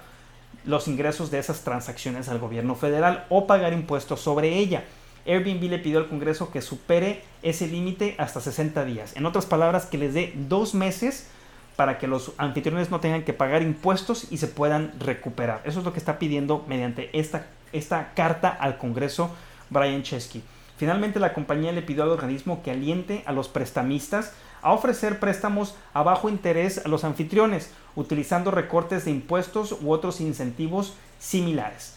los 0.64 0.88
ingresos 0.88 1.30
de 1.30 1.38
esas 1.38 1.62
transacciones 1.62 2.28
al 2.28 2.38
gobierno 2.38 2.74
federal 2.74 3.24
o 3.28 3.46
pagar 3.46 3.72
impuestos 3.72 4.20
sobre 4.20 4.58
ella. 4.58 4.84
Airbnb 5.26 5.62
le 5.70 5.78
pidió 5.78 5.98
al 5.98 6.08
Congreso 6.08 6.50
que 6.50 6.62
supere 6.62 7.22
ese 7.42 7.66
límite 7.66 8.14
hasta 8.18 8.40
60 8.40 8.84
días. 8.84 9.14
En 9.16 9.26
otras 9.26 9.46
palabras, 9.46 9.86
que 9.86 9.98
les 9.98 10.14
dé 10.14 10.32
dos 10.34 10.74
meses 10.74 11.28
para 11.76 11.98
que 11.98 12.08
los 12.08 12.32
anfitriones 12.38 12.90
no 12.90 12.98
tengan 12.98 13.22
que 13.22 13.32
pagar 13.32 13.62
impuestos 13.62 14.26
y 14.32 14.38
se 14.38 14.48
puedan 14.48 14.92
recuperar. 14.98 15.60
Eso 15.64 15.78
es 15.78 15.84
lo 15.84 15.92
que 15.92 16.00
está 16.00 16.18
pidiendo 16.18 16.64
mediante 16.66 17.10
esta, 17.16 17.46
esta 17.72 18.14
carta 18.14 18.48
al 18.48 18.78
Congreso 18.78 19.30
Brian 19.70 20.02
Chesky. 20.02 20.42
Finalmente, 20.76 21.18
la 21.18 21.34
compañía 21.34 21.72
le 21.72 21.82
pidió 21.82 22.04
al 22.04 22.10
organismo 22.10 22.62
que 22.62 22.70
aliente 22.70 23.22
a 23.26 23.32
los 23.32 23.48
prestamistas 23.48 24.32
a 24.62 24.72
ofrecer 24.72 25.18
préstamos 25.18 25.74
a 25.92 26.02
bajo 26.02 26.28
interés 26.28 26.84
a 26.84 26.88
los 26.88 27.04
anfitriones, 27.04 27.72
utilizando 27.96 28.50
recortes 28.50 29.04
de 29.04 29.10
impuestos 29.10 29.76
u 29.82 29.90
otros 29.90 30.20
incentivos 30.20 30.94
similares. 31.18 31.96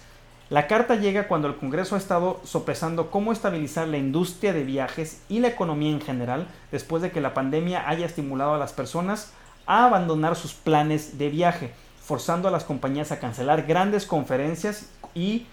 La 0.50 0.68
carta 0.68 0.96
llega 0.96 1.30
cuando 1.30 1.48
el 1.48 1.56
Congreso 1.56 1.96
ha 1.96 1.98
estado 1.98 2.42
sopesando 2.44 3.10
cómo 3.10 3.32
estabilizar 3.32 3.88
la 3.88 3.98
industria 3.98 4.52
de 4.52 4.66
viajes 4.66 5.22
y 5.30 5.40
la 5.40 5.48
economía 5.48 5.92
en 5.92 6.02
general 6.02 6.48
después 6.72 7.02
de 7.02 7.12
que 7.12 7.22
la 7.22 7.34
pandemia 7.34 7.88
haya 7.88 8.06
estimulado 8.06 8.56
a 8.56 8.58
las 8.58 8.74
personas 8.74 9.32
a 9.66 9.86
abandonar 9.86 10.36
sus 10.36 10.54
planes 10.54 11.18
de 11.18 11.30
viaje, 11.30 11.72
forzando 12.04 12.50
a 12.50 12.52
las 12.52 12.66
compañías 12.66 13.14
a 13.14 13.20
cancelar 13.20 13.66
grandes 13.66 14.06
conferencias 14.06 14.90
y 15.16 15.46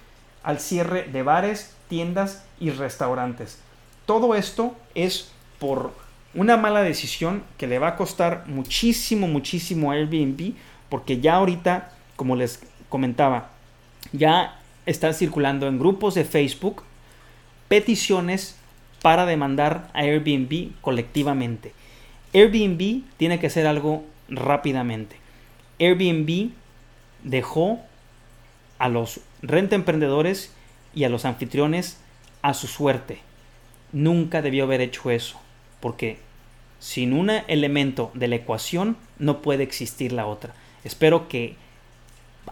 al 0.43 0.61
cierre 0.61 1.05
de 1.05 1.23
bares, 1.23 1.75
tiendas 1.89 2.45
y 2.61 2.71
restaurantes. 2.71 3.59
Todo 4.07 4.35
esto 4.35 4.75
es 4.95 5.33
por 5.59 5.93
una 6.35 6.57
mala 6.57 6.83
decisión 6.83 7.43
que 7.57 7.67
le 7.67 7.79
va 7.79 7.89
a 7.89 7.97
costar 7.97 8.45
muchísimo, 8.47 9.27
muchísimo 9.29 9.91
a 9.91 9.95
Airbnb, 9.95 10.55
porque 10.89 11.21
ya 11.21 11.35
ahorita, 11.35 11.93
como 12.17 12.37
les 12.37 12.61
comentaba, 12.89 13.51
ya 14.13 14.59
están 14.87 15.15
circulando 15.15 15.67
en 15.67 15.79
grupos 15.79 16.15
de 16.15 16.25
Facebook 16.25 16.83
peticiones 17.69 18.57
para 19.03 19.27
demandar 19.27 19.91
a 19.95 20.01
Airbnb 20.01 20.73
colectivamente. 20.81 21.73
Airbnb 22.33 23.03
tiene 23.17 23.39
que 23.39 23.47
hacer 23.47 23.67
algo 23.67 24.05
rápidamente. 24.29 25.17
Airbnb 25.79 26.51
dejó 27.23 27.81
a 28.79 28.89
los 28.89 29.21
renta 29.43 29.75
emprendedores 29.75 30.53
y 30.95 31.05
a 31.05 31.09
los 31.09 31.25
anfitriones 31.25 31.99
a 32.43 32.55
su 32.55 32.67
suerte. 32.67 33.21
Nunca 33.93 34.43
debió 34.43 34.65
haber 34.65 34.81
hecho 34.81 35.11
eso, 35.11 35.41
porque 35.81 36.19
sin 36.79 37.13
un 37.13 37.31
elemento 37.31 38.11
de 38.15 38.29
la 38.29 38.37
ecuación 38.37 38.97
no 39.19 39.43
puede 39.43 39.63
existir 39.63 40.13
la 40.13 40.27
otra. 40.27 40.55
Espero 40.85 41.29
que 41.29 41.57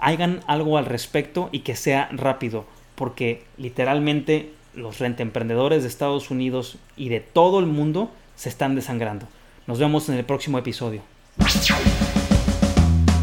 hagan 0.01 0.40
algo 0.46 0.79
al 0.79 0.87
respecto 0.87 1.49
y 1.53 1.61
que 1.61 1.77
sea 1.77 2.09
rápido, 2.12 2.66
porque 2.94 3.44
literalmente 3.57 4.53
los 4.75 4.99
renta 4.99 5.22
emprendedores 5.22 5.83
de 5.83 5.88
Estados 5.88 6.31
Unidos 6.31 6.79
y 6.96 7.09
de 7.09 7.20
todo 7.20 7.61
el 7.61 7.66
mundo 7.66 8.11
se 8.35 8.49
están 8.49 8.75
desangrando. 8.75 9.27
Nos 9.66 9.79
vemos 9.79 10.09
en 10.09 10.16
el 10.16 10.25
próximo 10.25 10.59
episodio. 10.59 11.03